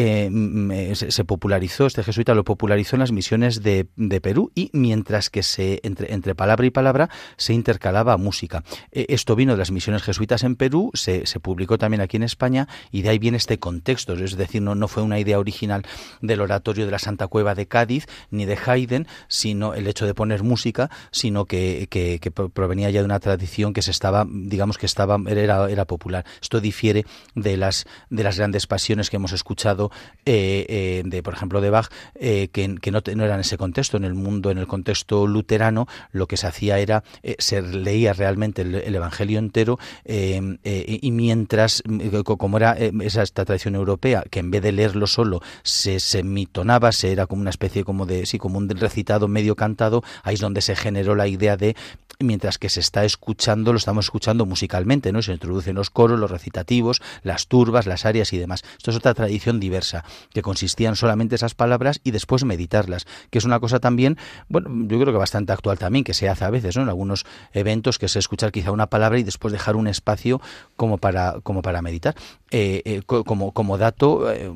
se, 0.94 1.24
popularizó, 1.24 1.86
este 1.86 2.02
jesuita 2.02 2.34
lo 2.34 2.44
popularizó 2.44 2.96
en 2.96 3.00
las 3.00 3.12
misiones 3.12 3.62
de, 3.62 3.86
de 3.96 4.20
Perú 4.20 4.50
y 4.54 4.70
mientras 4.72 5.30
que 5.30 5.42
se 5.42 5.80
entre, 5.82 6.34
palabra 6.34 6.66
y 6.66 6.70
palabra 6.70 7.10
se 7.36 7.52
intercalaba 7.52 8.16
música. 8.16 8.64
Esto 8.92 9.36
vino 9.36 9.52
de 9.52 9.58
las 9.58 9.70
misiones 9.70 10.02
jesuitas 10.02 10.44
en 10.44 10.56
Perú, 10.56 10.90
se, 10.94 11.24
publicó 11.40 11.78
también 11.78 12.00
aquí 12.00 12.16
en 12.16 12.22
España 12.22 12.68
y 12.90 13.02
de 13.02 13.10
ahí 13.10 13.18
viene 13.18 13.36
este 13.36 13.58
contexto, 13.58 14.14
es 14.14 14.36
decir, 14.36 14.62
no, 14.62 14.74
no 14.74 14.88
fue 14.88 15.02
una 15.02 15.18
idea 15.18 15.38
original 15.38 15.82
del 16.20 16.40
oratorio 16.40 16.86
de 16.86 16.92
la 16.92 16.98
Santa 16.98 17.26
Cueva 17.26 17.54
de 17.54 17.66
Cádiz 17.66 18.06
ni 18.30 18.46
de 18.46 18.58
Haydn, 18.64 19.06
sino 19.28 19.74
el 19.74 19.86
hecho 19.86 20.05
de 20.06 20.14
poner 20.14 20.42
música, 20.42 20.90
sino 21.10 21.44
que, 21.44 21.86
que, 21.90 22.30
provenía 22.30 22.90
ya 22.90 23.00
de 23.00 23.04
una 23.04 23.20
tradición 23.20 23.72
que 23.72 23.82
se 23.82 23.90
estaba, 23.90 24.26
digamos 24.28 24.78
que 24.78 24.86
estaba, 24.86 25.18
era, 25.26 25.70
era 25.70 25.84
popular. 25.84 26.24
Esto 26.40 26.60
difiere 26.60 27.04
de 27.34 27.56
las, 27.56 27.86
de 28.10 28.24
las 28.24 28.38
grandes 28.38 28.66
pasiones 28.66 29.10
que 29.10 29.16
hemos 29.16 29.32
escuchado, 29.32 29.90
eh, 30.24 30.66
eh, 30.68 31.02
de, 31.04 31.22
por 31.22 31.34
ejemplo, 31.34 31.60
de 31.60 31.70
Bach, 31.70 31.88
que, 32.18 32.48
que 32.50 32.90
no, 32.90 33.00
no, 33.14 33.24
era 33.24 33.34
en 33.34 33.40
ese 33.40 33.58
contexto. 33.58 33.96
En 33.96 34.04
el 34.04 34.14
mundo, 34.14 34.50
en 34.50 34.58
el 34.58 34.66
contexto 34.66 35.26
luterano, 35.26 35.86
lo 36.12 36.26
que 36.26 36.36
se 36.36 36.46
hacía 36.46 36.78
era, 36.78 37.04
se 37.38 37.62
leía 37.62 38.12
realmente 38.12 38.62
el, 38.62 38.94
Evangelio 38.96 39.38
entero 39.38 39.78
y 40.04 41.10
mientras, 41.10 41.82
como 42.24 42.56
era 42.56 42.72
esa 42.72 43.22
esta 43.22 43.44
tradición 43.44 43.74
europea, 43.74 44.24
que 44.30 44.40
en 44.40 44.50
vez 44.50 44.62
de 44.62 44.72
leerlo 44.72 45.06
solo 45.06 45.42
se 45.62 46.00
semitonaba, 46.00 46.92
se 46.92 47.12
era 47.12 47.26
como 47.26 47.42
una 47.42 47.50
especie 47.50 47.84
como 47.84 48.06
de, 48.06 48.26
sí, 48.26 48.38
como 48.38 48.58
un 48.58 48.68
recitado 48.68 49.28
medio 49.28 49.56
cantado, 49.56 49.95
ahí 50.22 50.34
es 50.34 50.40
donde 50.40 50.60
se 50.60 50.76
generó 50.76 51.14
la 51.14 51.26
idea 51.26 51.56
de 51.56 51.76
mientras 52.18 52.58
que 52.58 52.68
se 52.68 52.80
está 52.80 53.04
escuchando, 53.04 53.72
lo 53.72 53.78
estamos 53.78 54.06
escuchando 54.06 54.46
musicalmente, 54.46 55.12
¿no? 55.12 55.22
Se 55.22 55.32
introducen 55.32 55.74
los 55.74 55.90
coros, 55.90 56.18
los 56.18 56.30
recitativos, 56.30 57.02
las 57.22 57.46
turbas, 57.46 57.86
las 57.86 58.06
arias 58.06 58.32
y 58.32 58.38
demás. 58.38 58.62
Esto 58.76 58.90
es 58.90 58.96
otra 58.96 59.14
tradición 59.14 59.60
diversa, 59.60 60.04
que 60.32 60.42
consistía 60.42 60.88
en 60.88 60.96
solamente 60.96 61.34
esas 61.34 61.54
palabras 61.54 62.00
y 62.04 62.10
después 62.10 62.44
meditarlas, 62.44 63.06
que 63.30 63.38
es 63.38 63.44
una 63.44 63.60
cosa 63.60 63.80
también, 63.80 64.16
bueno, 64.48 64.68
yo 64.88 64.98
creo 65.00 65.12
que 65.12 65.18
bastante 65.18 65.52
actual 65.52 65.78
también, 65.78 66.04
que 66.04 66.14
se 66.14 66.28
hace 66.28 66.44
a 66.44 66.50
veces, 66.50 66.76
¿no? 66.76 66.82
En 66.82 66.88
algunos 66.88 67.26
eventos, 67.52 67.98
que 67.98 68.06
es 68.06 68.16
escuchar 68.16 68.52
quizá 68.52 68.70
una 68.70 68.86
palabra 68.86 69.18
y 69.18 69.22
después 69.22 69.52
dejar 69.52 69.76
un 69.76 69.86
espacio 69.86 70.40
como 70.76 70.98
para, 70.98 71.40
como 71.42 71.62
para 71.62 71.82
meditar. 71.82 72.14
Eh, 72.50 72.82
eh, 72.84 73.02
como, 73.04 73.52
como 73.52 73.76
dato, 73.76 74.32
eh, 74.32 74.50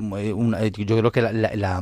yo 0.77 0.97
creo 0.97 1.11
que 1.11 1.21
la 1.21 1.81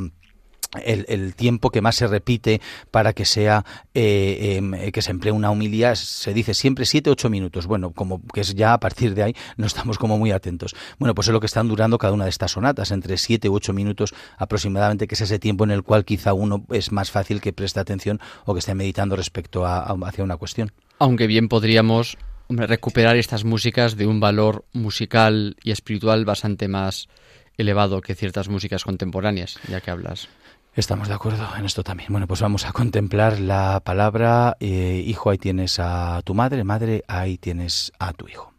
el, 0.83 1.35
tiempo 1.35 1.69
que 1.69 1.81
más 1.81 1.95
se 1.95 2.07
repite 2.07 2.61
para 2.91 3.13
que 3.13 3.25
sea 3.25 3.65
eh, 3.93 4.57
em, 4.57 4.91
que 4.91 5.01
se 5.01 5.11
emplee 5.11 5.31
una 5.31 5.51
humilía 5.51 5.95
se 5.95 6.33
dice 6.33 6.53
siempre 6.53 6.85
7 6.85 7.09
ocho 7.09 7.29
minutos. 7.29 7.65
Bueno 7.65 7.91
como 7.91 8.21
que 8.27 8.41
es 8.41 8.53
ya 8.55 8.73
a 8.73 8.79
partir 8.79 9.15
de 9.15 9.23
ahí 9.23 9.35
no 9.57 9.65
estamos 9.65 9.97
como 9.97 10.17
muy 10.17 10.31
atentos. 10.31 10.75
Bueno 10.97 11.15
pues 11.15 11.27
es 11.27 11.33
lo 11.33 11.39
que 11.39 11.47
están 11.47 11.67
durando 11.67 11.97
cada 11.97 12.13
una 12.13 12.25
de 12.25 12.29
estas 12.29 12.51
sonatas 12.51 12.91
entre 12.91 13.17
7 13.17 13.49
u 13.49 13.55
8 13.55 13.73
minutos 13.73 14.13
aproximadamente 14.37 15.07
que 15.07 15.15
es 15.15 15.21
ese 15.21 15.39
tiempo 15.39 15.63
en 15.63 15.71
el 15.71 15.83
cual 15.83 16.05
quizá 16.05 16.33
uno 16.33 16.65
es 16.69 16.91
más 16.91 17.11
fácil 17.11 17.41
que 17.41 17.53
preste 17.53 17.79
atención 17.79 18.19
o 18.45 18.53
que 18.53 18.59
esté 18.59 18.75
meditando 18.75 19.15
respecto 19.15 19.65
a, 19.65 19.83
hacia 19.83 20.23
una 20.23 20.37
cuestión. 20.37 20.71
Aunque 20.99 21.27
bien 21.27 21.47
podríamos 21.47 22.17
recuperar 22.49 23.15
estas 23.15 23.43
músicas 23.43 23.95
de 23.95 24.07
un 24.07 24.19
valor 24.19 24.65
musical 24.73 25.55
y 25.63 25.71
espiritual 25.71 26.25
bastante 26.25 26.67
más 26.67 27.07
elevado 27.57 28.01
que 28.01 28.15
ciertas 28.15 28.49
músicas 28.49 28.83
contemporáneas 28.83 29.59
ya 29.67 29.81
que 29.81 29.91
hablas 29.91 30.29
Estamos 30.79 31.09
de 31.09 31.13
acuerdo 31.13 31.45
en 31.57 31.65
esto 31.65 31.83
también. 31.83 32.07
Bueno, 32.09 32.25
pues 32.25 32.39
vamos 32.39 32.65
a 32.65 32.71
contemplar 32.71 33.41
la 33.41 33.81
palabra, 33.83 34.55
eh, 34.61 35.03
hijo, 35.05 35.29
ahí 35.29 35.37
tienes 35.37 35.77
a 35.77 36.21
tu 36.23 36.33
madre, 36.33 36.63
madre, 36.63 37.03
ahí 37.09 37.37
tienes 37.37 37.91
a 37.99 38.13
tu 38.13 38.29
hijo. 38.29 38.53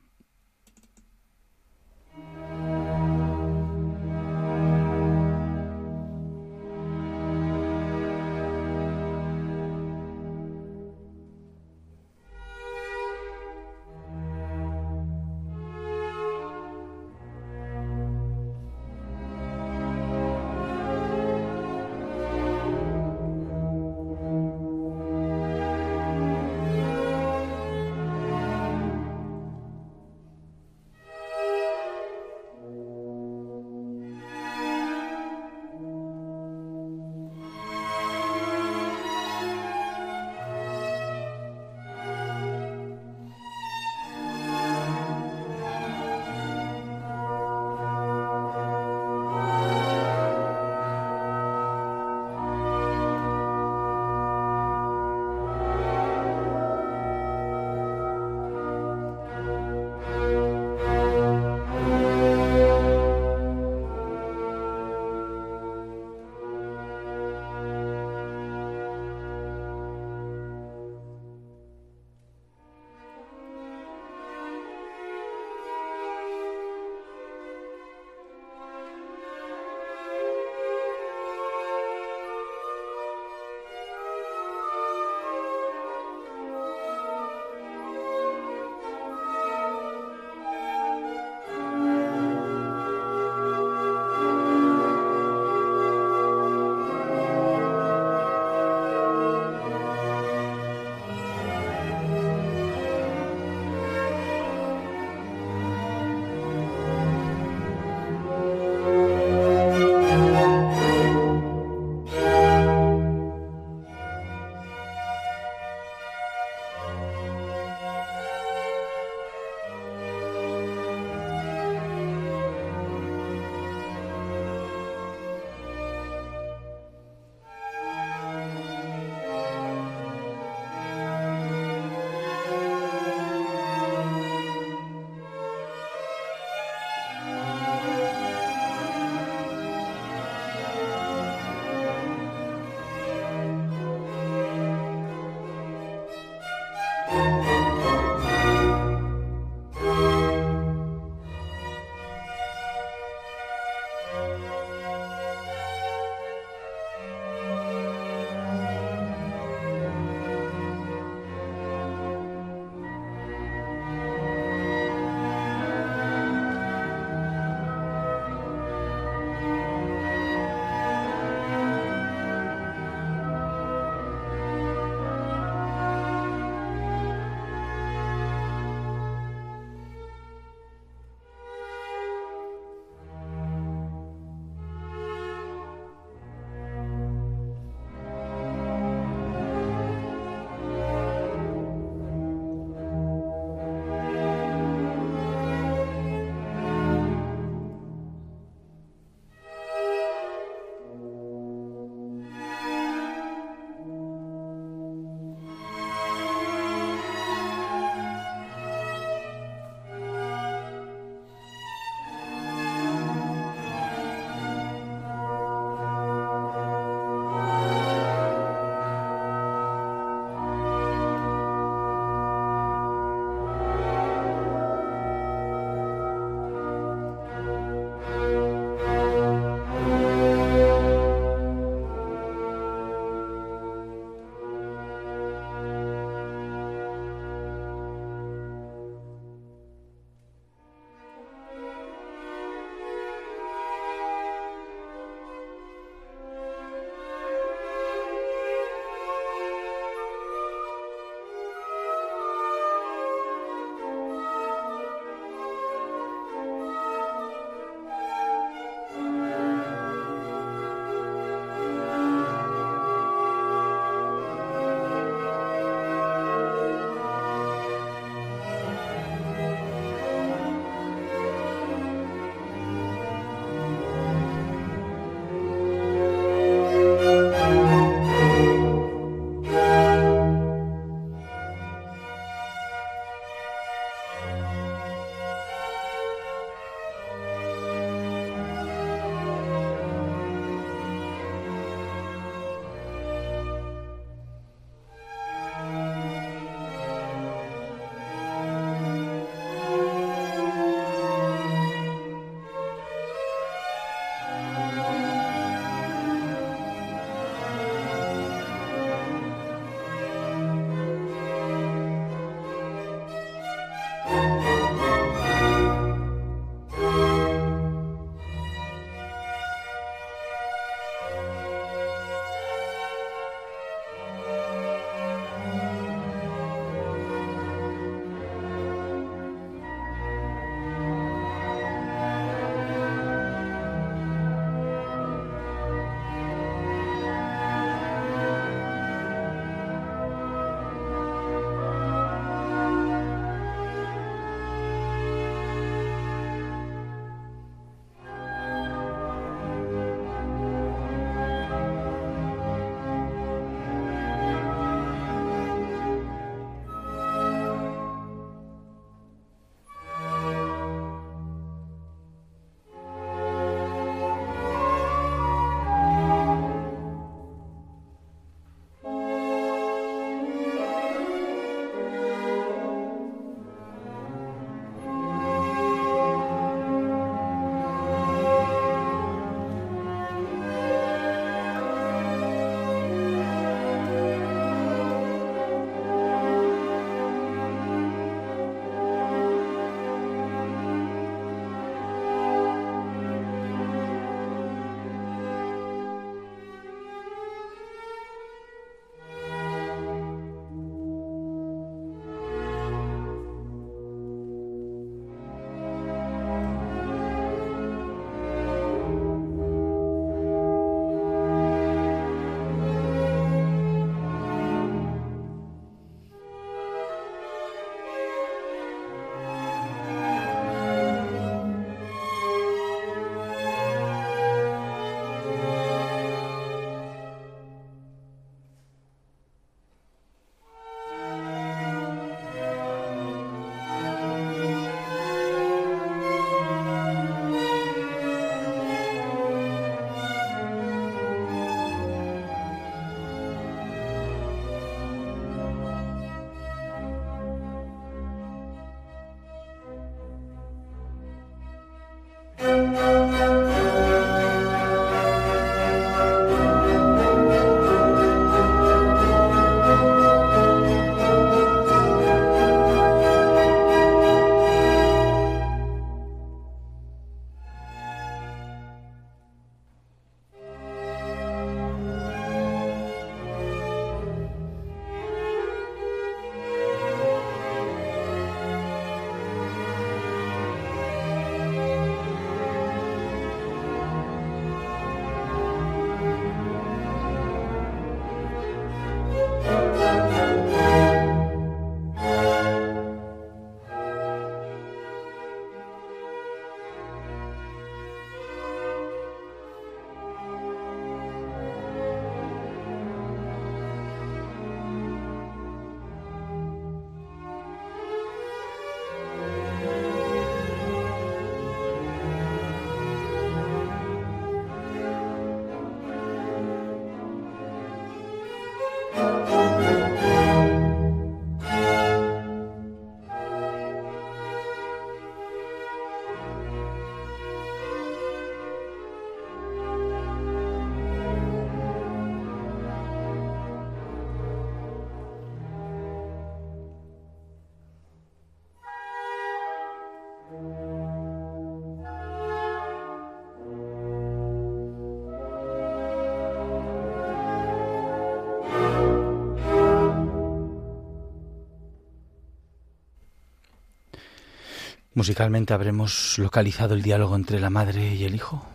Musicalmente 555.00 555.54
habremos 555.54 556.18
localizado 556.18 556.74
el 556.74 556.82
diálogo 556.82 557.16
entre 557.16 557.40
la 557.40 557.48
madre 557.48 557.94
y 557.94 558.04
el 558.04 558.14
hijo, 558.14 558.46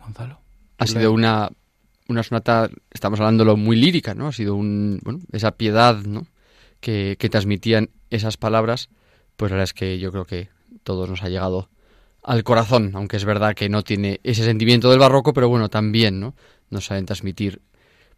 Gonzalo. 0.00 0.40
Ha 0.78 0.86
sido 0.86 1.12
una, 1.12 1.50
una 2.08 2.22
sonata, 2.22 2.70
estamos 2.90 3.20
hablándolo 3.20 3.58
muy 3.58 3.76
lírica, 3.76 4.14
¿no? 4.14 4.28
Ha 4.28 4.32
sido 4.32 4.54
un, 4.54 4.98
bueno, 5.04 5.20
esa 5.30 5.50
piedad, 5.50 5.96
¿no? 5.96 6.26
Que, 6.80 7.16
que 7.18 7.28
transmitían 7.28 7.90
esas 8.08 8.38
palabras, 8.38 8.88
pues 9.36 9.50
la 9.50 9.56
verdad 9.56 9.64
es 9.64 9.74
que 9.74 9.98
yo 9.98 10.10
creo 10.10 10.24
que 10.24 10.48
todos 10.84 11.06
nos 11.06 11.22
ha 11.22 11.28
llegado 11.28 11.68
al 12.22 12.44
corazón, 12.44 12.92
aunque 12.94 13.18
es 13.18 13.26
verdad 13.26 13.54
que 13.54 13.68
no 13.68 13.82
tiene 13.82 14.20
ese 14.22 14.42
sentimiento 14.42 14.88
del 14.88 15.00
barroco, 15.00 15.34
pero 15.34 15.50
bueno, 15.50 15.68
también, 15.68 16.18
¿no? 16.18 16.34
Nos 16.70 16.86
saben 16.86 17.04
transmitir 17.04 17.60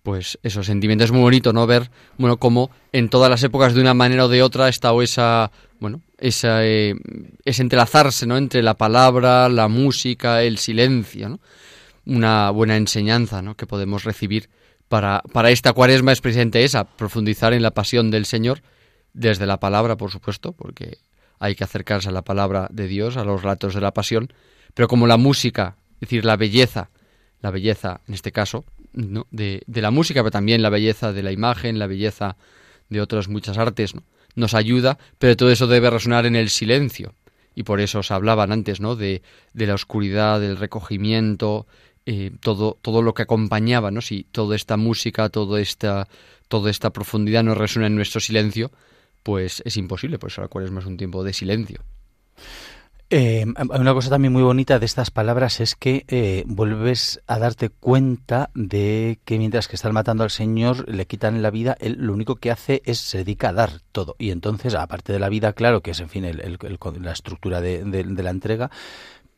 pues 0.03 0.39
esos 0.43 0.67
sentimientos. 0.67 1.07
Es 1.07 1.13
muy 1.13 1.21
bonito, 1.21 1.53
¿no? 1.53 1.67
Ver, 1.67 1.91
bueno, 2.19 2.37
cómo 2.39 2.71
en 2.93 3.09
todas 3.09 3.31
las 3.31 3.43
épocas 3.43 3.75
de 3.75 3.81
una 3.81 3.95
manera 3.95 4.25
o 4.27 4.29
de 4.29 4.43
otra 4.43 4.67
ha 4.67 4.69
estado 4.69 5.03
esa, 5.03 5.51
bueno, 5.81 6.01
esa, 6.19 6.65
eh, 6.67 6.95
ese 7.45 7.63
entrelazarse, 7.63 8.27
¿no? 8.27 8.37
Entre 8.37 8.63
la 8.63 8.75
palabra, 8.75 9.49
la 9.49 9.69
música, 9.69 10.43
el 10.43 10.59
silencio, 10.59 11.29
¿no? 11.29 11.41
Una 12.05 12.51
buena 12.51 12.77
enseñanza, 12.77 13.43
¿no? 13.43 13.57
Que 13.57 13.67
podemos 13.67 14.05
recibir 14.05 14.51
para, 14.89 15.23
para 15.33 15.51
esta 15.51 15.73
cuaresma 15.73 16.13
es 16.13 16.21
precisamente 16.21 16.65
esa, 16.65 16.85
profundizar 16.85 17.53
en 17.53 17.63
la 17.63 17.71
pasión 17.71 18.11
del 18.11 18.27
Señor 18.27 18.63
desde 19.15 19.47
la 19.47 19.61
palabra, 19.61 19.97
por 19.97 20.11
supuesto, 20.11 20.53
porque 20.53 20.99
hay 21.39 21.55
que 21.55 21.65
acercarse 21.65 22.09
a 22.09 22.13
la 22.13 22.23
palabra 22.23 22.69
de 22.71 22.89
Dios, 22.89 23.17
a 23.17 23.25
los 23.25 23.43
ratos 23.43 23.75
de 23.75 23.81
la 23.81 23.95
pasión, 23.95 24.33
pero 24.75 24.89
como 24.89 25.07
la 25.07 25.17
música, 25.17 25.77
es 25.95 26.01
decir, 26.01 26.25
la 26.25 26.37
belleza, 26.37 26.91
la 27.41 27.51
belleza, 27.51 28.01
en 28.07 28.15
este 28.15 28.33
caso, 28.33 28.65
¿no? 28.93 29.27
de, 29.31 29.63
de, 29.67 29.83
la 29.83 29.91
música, 29.91 30.21
pero 30.21 30.31
también 30.31 30.63
la 30.63 30.71
belleza 30.71 31.13
de 31.13 31.23
la 31.23 31.33
imagen, 31.33 31.79
la 31.79 31.87
belleza 31.87 32.37
de 32.89 33.01
otras 33.01 33.29
muchas 33.29 33.59
artes, 33.59 33.95
¿no? 33.95 34.03
nos 34.35 34.55
ayuda, 34.55 34.99
pero 35.19 35.37
todo 35.37 35.51
eso 35.51 35.67
debe 35.67 35.91
resonar 35.91 36.27
en 36.27 36.37
el 36.37 36.51
silencio. 36.51 37.15
Y 37.55 37.65
por 37.65 37.81
eso 37.81 37.99
os 37.99 38.11
hablaban 38.11 38.51
antes, 38.51 38.81
¿no? 38.81 38.97
De, 38.97 39.23
de 39.53 39.67
la 39.67 39.75
oscuridad, 39.75 40.41
del 40.41 40.57
recogimiento, 40.57 41.67
eh, 42.07 42.31
todo, 42.41 42.79
todo 42.81 43.03
lo 43.03 43.13
que 43.13 43.23
acompañaba, 43.23 43.91
¿no? 43.91 44.01
Si 44.01 44.25
toda 44.25 44.57
esta 44.57 44.79
música, 44.79 45.29
toda 45.29 45.61
esta, 45.61 46.09
toda 46.49 46.71
esta 46.71 46.91
profundidad 46.91 47.45
no 47.45 47.55
resuena 47.55 47.89
en 47.89 47.97
nuestro 47.97 48.21
silencio, 48.21 48.73
pues 49.23 49.63
es 49.67 49.77
imposible, 49.77 50.19
por 50.19 50.31
eso 50.31 50.41
la 50.41 50.49
cual 50.49 50.65
es 50.65 50.71
más 50.71 50.87
un 50.87 50.97
tiempo 50.97 51.23
de 51.23 51.33
silencio. 51.35 51.83
Eh, 53.15 53.45
una 53.45 53.93
cosa 53.93 54.09
también 54.09 54.33
muy 54.33 54.43
bonita 54.43 54.79
de 54.79 54.87
estas 54.87 55.11
palabras 55.11 55.61
es 55.61 55.75
que 55.75 56.07
eh, 56.09 56.45
vuelves 56.47 57.21
a 57.27 57.39
darte 57.39 57.69
cuenta 57.69 58.49
de 58.55 59.19
que 59.27 59.37
mientras 59.37 59.69
que 59.69 59.77
están 59.77 59.93
matando 59.93 60.25
al 60.25 60.31
Señor, 60.31 60.89
le 60.89 61.07
quitan 61.07 61.43
la 61.43 61.51
vida, 61.51 61.77
él 61.79 61.97
lo 61.99 62.15
único 62.15 62.37
que 62.37 62.51
hace 62.51 62.81
es 62.87 63.01
se 63.01 63.19
dedica 63.19 63.51
a 63.51 63.53
dar 63.53 63.83
todo. 63.93 64.17
Y 64.19 64.31
entonces, 64.31 64.75
aparte 64.75 65.13
de 65.13 65.19
la 65.19 65.29
vida, 65.29 65.53
claro, 65.53 65.83
que 65.83 65.91
es 65.91 66.01
en 66.01 66.09
fin 66.09 66.25
el, 66.25 66.59
la 67.03 67.13
estructura 67.13 67.61
de, 67.61 67.85
de, 67.85 68.03
de 68.03 68.23
la 68.23 68.31
entrega, 68.31 68.71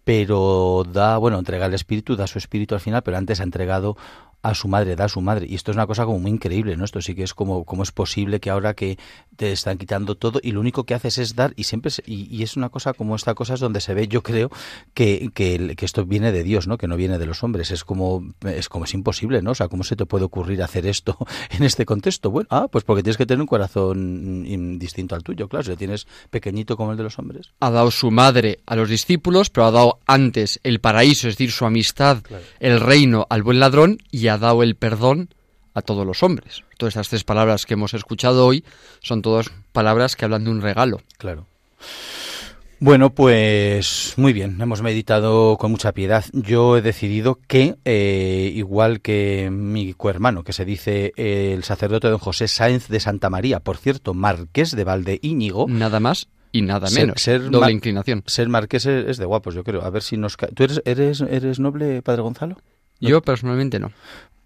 pero 0.05 0.85
da, 0.91 1.19
bueno, 1.19 1.39
entrega 1.39 1.67
el 1.67 1.75
espíritu, 1.75 2.17
da 2.17 2.27
su 2.27 2.39
espíritu 2.39 2.75
al 2.75 2.81
final, 2.81 3.03
pero 3.03 3.17
antes 3.17 3.41
ha 3.41 3.45
entregado 3.45 3.97
a 4.45 4.55
su 4.55 4.69
madre, 4.69 4.95
da 4.95 5.07
a 5.07 5.09
su 5.09 5.23
madre. 5.23 5.47
Y 5.49 5.55
esto 5.55 5.71
es 5.71 5.77
una 5.77 5.87
cosa 5.87 6.05
como 6.05 6.19
muy 6.19 6.31
increíble, 6.31 6.77
¿no? 6.77 6.85
Esto 6.85 7.01
sí 7.01 7.15
que 7.15 7.23
es 7.23 7.33
como, 7.33 7.65
como 7.65 7.83
es 7.83 7.93
posible 7.93 8.41
que 8.41 8.51
ahora 8.51 8.75
que 8.75 8.99
te 9.37 9.53
están 9.53 9.79
quitando 9.79 10.17
todo 10.17 10.39
y 10.43 10.53
lo 10.53 10.61
único 10.61 10.85
que 10.85 10.93
haces 10.93 11.17
es 11.17 11.35
dar 11.35 11.55
y 11.57 11.65
siempre, 11.65 11.91
y, 12.05 12.29
y, 12.31 12.43
es 12.43 12.55
una 12.59 12.69
cosa 12.69 12.93
como 12.93 13.17
esta 13.17 13.35
cosa 13.35 13.55
es 13.55 13.61
donde 13.61 13.81
se 13.81 13.95
ve, 13.95 14.07
yo 14.07 14.23
creo, 14.23 14.51
que, 14.93 15.31
que, 15.35 15.75
que, 15.77 15.87
esto 15.87 16.05
viene 16.05 16.31
de 16.31 16.45
Dios, 16.45 16.69
¿no? 16.69 16.77
Que 16.77 16.87
no 16.87 16.97
viene 16.97 17.19
de 17.19 17.25
los 17.25 17.43
hombres. 17.43 17.71
Es 17.71 17.85
como, 17.85 18.35
es 18.43 18.69
como 18.69 18.85
es 18.85 18.93
imposible, 18.93 19.41
¿no? 19.41 19.53
O 19.53 19.55
sea, 19.55 19.69
¿cómo 19.69 19.83
se 19.83 19.97
te 19.97 20.05
puede 20.05 20.27
ocurrir 20.27 20.63
hacer 20.63 20.87
esto 20.87 21.17
en 21.51 21.63
este 21.63 21.87
contexto? 21.87 22.31
Bueno, 22.31 22.49
ah, 22.51 22.69
pues 22.71 22.85
porque 22.85 23.03
tienes 23.03 23.17
que 23.17 23.25
tener 23.25 23.41
un 23.41 23.47
corazón 23.47 24.45
distinto 24.79 25.15
al 25.15 25.23
tuyo, 25.23 25.49
claro, 25.49 25.65
si 25.65 25.75
tienes 25.77 26.07
pequeñito 26.29 26.77
como 26.77 26.91
el 26.91 26.99
de 26.99 27.05
los 27.05 27.19
hombres. 27.19 27.53
Ha 27.61 27.71
dado 27.71 27.91
su 27.91 28.11
madre 28.11 28.61
a 28.67 28.77
los 28.77 28.91
discípulos, 28.91 29.49
pero 29.49 29.65
ha 29.65 29.71
dado 29.71 29.94
antes 30.07 30.61
el 30.63 30.81
paraíso, 30.81 31.29
es 31.29 31.35
decir, 31.35 31.51
su 31.51 31.65
amistad, 31.65 32.23
claro. 32.23 32.45
el 32.61 32.81
reino 32.81 33.27
al 33.31 33.43
buen 33.43 33.61
ladrón 33.61 33.99
y 34.11 34.29
ha 34.29 34.39
dado 34.39 34.63
el 34.63 34.77
perdón 34.77 35.29
a 35.75 35.83
todos 35.83 36.07
los 36.07 36.23
hombres. 36.23 36.63
Todas 36.79 36.93
estas 36.93 37.09
tres 37.09 37.25
palabras 37.25 37.67
que 37.67 37.75
hemos 37.75 37.95
escuchado 37.95 38.47
hoy 38.47 38.65
son 39.01 39.23
todas 39.23 39.51
palabras 39.73 40.17
que 40.17 40.25
hablan 40.25 40.45
de 40.45 40.51
un 40.51 40.63
regalo. 40.63 41.03
Claro. 41.19 41.47
Bueno, 42.81 43.15
pues 43.15 44.15
muy 44.17 44.33
bien, 44.33 44.61
hemos 44.61 44.83
meditado 44.83 45.57
con 45.57 45.71
mucha 45.71 45.93
piedad. 45.93 46.25
Yo 46.33 46.77
he 46.77 46.83
decidido 46.83 47.39
que, 47.47 47.77
eh, 47.85 48.53
igual 48.55 49.01
que 49.01 49.49
mi 49.51 49.95
cohermano, 49.95 50.43
que 50.43 50.53
se 50.53 50.65
dice 50.65 51.13
eh, 51.17 51.53
el 51.55 51.65
sacerdote 51.65 52.09
don 52.09 52.19
José 52.19 52.47
Sáenz 52.47 52.89
de 52.89 53.01
Santa 53.01 53.31
María, 53.31 53.61
por 53.61 53.79
cierto, 53.79 54.13
marqués 54.13 54.77
de 54.77 54.85
Valde 54.85 55.19
Íñigo. 55.23 55.67
Nada 55.69 55.99
más 55.99 56.29
y 56.55 56.63
nada 56.63 56.89
menos. 56.91 57.21
Ser, 57.21 57.43
ser 57.43 57.51
doble 57.51 57.73
inclinación. 57.73 58.23
Ser 58.27 58.49
marqués 58.49 58.87
es 58.87 59.17
de 59.17 59.25
guapos, 59.25 59.57
yo 59.57 59.65
creo. 59.65 59.83
A 59.83 59.91
ver 59.91 60.03
si 60.03 60.17
nos. 60.17 60.37
¿Tú 60.37 60.63
eres, 60.63 60.81
eres, 60.85 61.21
eres 61.21 61.59
noble, 61.59 62.01
padre 62.01 62.23
Gonzalo? 62.23 62.57
¿No? 63.01 63.09
Yo 63.09 63.23
personalmente 63.23 63.81
no. 63.81 63.91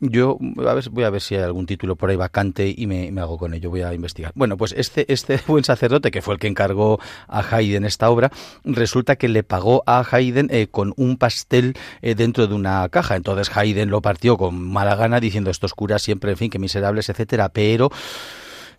Yo 0.00 0.38
a 0.66 0.72
ver, 0.74 0.88
voy 0.90 1.04
a 1.04 1.10
ver 1.10 1.20
si 1.20 1.34
hay 1.34 1.42
algún 1.42 1.66
título 1.66 1.96
por 1.96 2.08
ahí 2.08 2.16
vacante 2.16 2.72
y 2.74 2.86
me, 2.86 3.12
me, 3.12 3.20
hago 3.20 3.36
con 3.36 3.52
ello, 3.52 3.68
voy 3.68 3.82
a 3.82 3.92
investigar. 3.92 4.32
Bueno, 4.34 4.56
pues 4.56 4.72
este, 4.72 5.12
este 5.12 5.38
buen 5.46 5.64
sacerdote, 5.64 6.10
que 6.10 6.22
fue 6.22 6.32
el 6.32 6.40
que 6.40 6.46
encargó 6.46 6.98
a 7.26 7.40
Haydn 7.40 7.84
esta 7.84 8.08
obra, 8.08 8.30
resulta 8.64 9.16
que 9.16 9.28
le 9.28 9.42
pagó 9.42 9.82
a 9.86 10.02
Haydn 10.10 10.48
eh, 10.50 10.68
con 10.70 10.94
un 10.96 11.18
pastel 11.18 11.74
eh, 12.00 12.14
dentro 12.14 12.46
de 12.46 12.54
una 12.54 12.88
caja. 12.88 13.16
Entonces 13.16 13.54
Haydn 13.54 13.90
lo 13.90 14.00
partió 14.00 14.38
con 14.38 14.58
mala 14.58 14.94
gana 14.94 15.20
diciendo 15.20 15.50
estos 15.50 15.74
curas 15.74 16.00
siempre, 16.00 16.30
en 16.30 16.38
fin, 16.38 16.48
que 16.48 16.58
miserables, 16.58 17.10
etcétera, 17.10 17.50
pero 17.50 17.90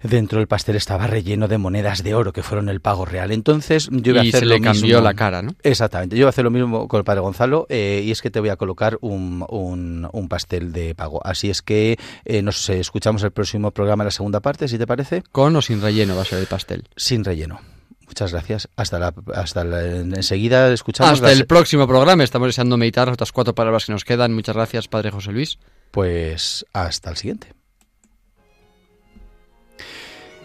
dentro 0.02 0.40
del 0.40 0.48
pastel 0.48 0.76
estaba 0.76 1.08
relleno 1.08 1.48
de 1.48 1.58
monedas 1.58 2.04
de 2.04 2.14
oro 2.14 2.34
que 2.34 2.44
fueron 2.44 2.70
el 2.70 2.82
pago 2.82 3.06
real. 3.06 3.32
Entonces 3.32 3.90
yo 3.92 4.14
voy 4.14 4.22
a 4.22 4.26
y 4.26 4.30
hacer 4.30 4.42
se 4.42 4.46
lo 4.46 4.56
le 4.56 4.62
cambió 4.62 4.98
mismo. 4.98 5.02
la 5.02 5.14
cara, 5.14 5.42
¿no? 5.42 5.56
Exactamente. 5.64 6.16
Yo 6.16 6.24
voy 6.24 6.28
a 6.28 6.30
hacer 6.30 6.44
lo 6.44 6.52
mismo 6.52 6.88
con 6.88 7.00
el 7.00 7.04
padre 7.04 7.22
Gonzalo 7.22 7.66
eh, 7.70 8.04
y 8.06 8.12
es 8.12 8.22
que 8.22 8.30
te 8.30 8.40
voy 8.40 8.50
a 8.50 8.56
colocar 8.56 8.98
un, 9.02 9.46
un, 9.50 10.08
un 10.12 10.30
pastel 10.30 10.72
de 10.72 10.96
pago. 10.96 11.22
Así 11.26 11.50
es 11.50 11.62
que 11.62 11.98
eh, 12.26 12.42
nos 12.42 12.70
escuchamos 12.70 13.24
el 13.24 13.32
próximo 13.32 13.72
programa, 13.72 14.04
la 14.04 14.12
segunda 14.12 14.40
parte, 14.40 14.68
si 14.68 14.78
te 14.78 14.88
parece. 14.88 15.24
Con 15.32 15.56
o 15.56 15.62
sin 15.62 15.82
relleno 15.82 16.16
va 16.16 16.22
a 16.22 16.26
ser 16.26 16.40
el 16.40 16.48
pastel. 16.48 16.84
Sin 16.96 17.24
relleno. 17.24 17.60
Muchas 18.08 18.32
gracias. 18.32 18.68
Hasta 18.76 18.98
la, 18.98 19.14
hasta 19.36 19.62
enseguida 19.62 20.74
escuchamos. 20.74 21.14
Hasta 21.14 21.32
el 21.32 21.46
próximo 21.46 21.88
programa. 21.88 22.24
Estamos 22.24 22.48
deseando 22.48 22.76
meditar 22.76 23.08
las 23.08 23.14
otras 23.14 23.32
cuatro 23.32 23.54
palabras 23.54 23.86
que 23.86 23.92
nos 23.92 24.04
quedan. 24.04 24.34
Muchas 24.34 24.56
gracias, 24.56 24.88
Padre 24.88 25.12
José 25.12 25.32
Luis. 25.32 25.60
Pues 25.92 26.66
hasta 26.74 27.12
el 27.12 27.18
siguiente. 27.18 27.59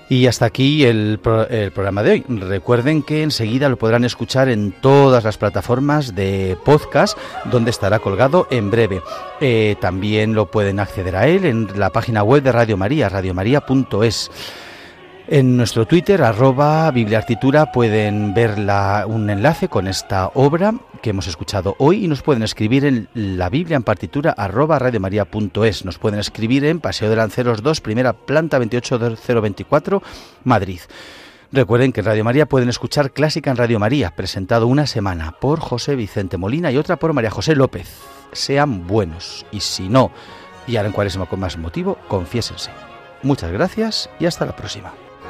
Y 0.09 0.27
hasta 0.27 0.45
aquí 0.45 0.85
el, 0.85 1.19
programa 1.19 2.03
de 2.03 2.11
hoy. 2.11 2.25
Recuerden 2.29 3.03
que 3.03 3.23
enseguida 3.23 3.69
lo 3.69 3.79
podrán 3.79 4.05
escuchar 4.05 4.49
en 4.49 4.73
todas 4.73 5.25
las 5.25 5.39
plataformas 5.39 6.15
de 6.15 6.59
podcast, 6.65 7.17
donde 7.47 7.71
estará 7.71 7.99
colgado 8.01 8.47
en 8.51 8.71
breve. 8.71 9.03
Eh, 9.41 9.77
también 9.81 10.35
lo 10.35 10.51
pueden 10.51 10.79
acceder 10.79 11.17
a 11.17 11.27
él 11.27 11.47
en 11.47 11.69
la 11.79 11.91
página 11.91 12.23
web 12.23 12.43
de 12.43 12.53
Radio 12.53 12.77
María, 12.77 13.09
radiomaria.es. 13.09 14.31
En 15.27 15.57
nuestro 15.57 15.87
Twitter, 15.87 16.23
arroba 16.23 16.91
Bibliartitura, 16.91 17.73
pueden 17.73 18.35
ver 18.35 18.59
un 19.07 19.31
enlace 19.31 19.69
con 19.69 19.89
esta 19.89 20.31
obra 20.35 20.75
que 21.01 21.11
hemos 21.11 21.27
escuchado 21.29 21.77
hoy 21.79 22.05
y 22.05 22.09
nos 22.09 22.21
pueden 22.21 22.43
escribir 22.43 22.85
en 22.85 23.09
la 23.15 23.49
Biblia 23.49 23.79
en 23.79 23.85
partitura 23.85 24.33
arroba 24.33 24.79
radiomaria.es. 24.79 25.87
Nos 25.87 25.99
pueden 25.99 26.21
escribir 26.21 26.67
en 26.67 26.79
Paseo 26.79 27.09
de 27.09 27.17
Lanceros 27.17 27.63
2, 27.63 27.81
primera 27.81 28.13
planta 28.13 28.59
28024, 28.59 30.03
Madrid. 30.45 30.81
Recuerden 31.53 31.93
que 31.93 32.01
en 32.01 32.07
Radio 32.07 32.25
María 32.25 32.47
pueden 32.47 32.69
escuchar 32.69 33.13
Clásica 33.13 33.51
en 33.51 33.57
Radio 33.57 33.79
María, 33.79 34.15
presentado 34.15 34.67
una 34.67 34.87
semana 34.87 35.33
por 35.41 35.59
José 35.59 35.97
Vicente 35.97 36.37
Molina 36.37 36.71
y 36.71 36.77
otra 36.77 36.97
por 36.97 37.15
María 37.15 37.31
José 37.31 37.57
López. 37.57 37.89
Sean 38.33 38.87
buenos 38.87 39.47
y 39.53 39.61
si 39.61 39.89
no, 39.89 40.11
y 40.67 40.77
ahora 40.77 40.89
en 40.89 40.95
cuaresma 40.95 41.25
con 41.25 41.41
más 41.41 41.57
motivo, 41.57 41.97
confiésense. 42.09 42.73
Muchas 43.23 43.51
gracias 43.53 44.11
y 44.21 44.27
hasta 44.27 44.45
la 44.45 44.55
próxima. 44.55 44.93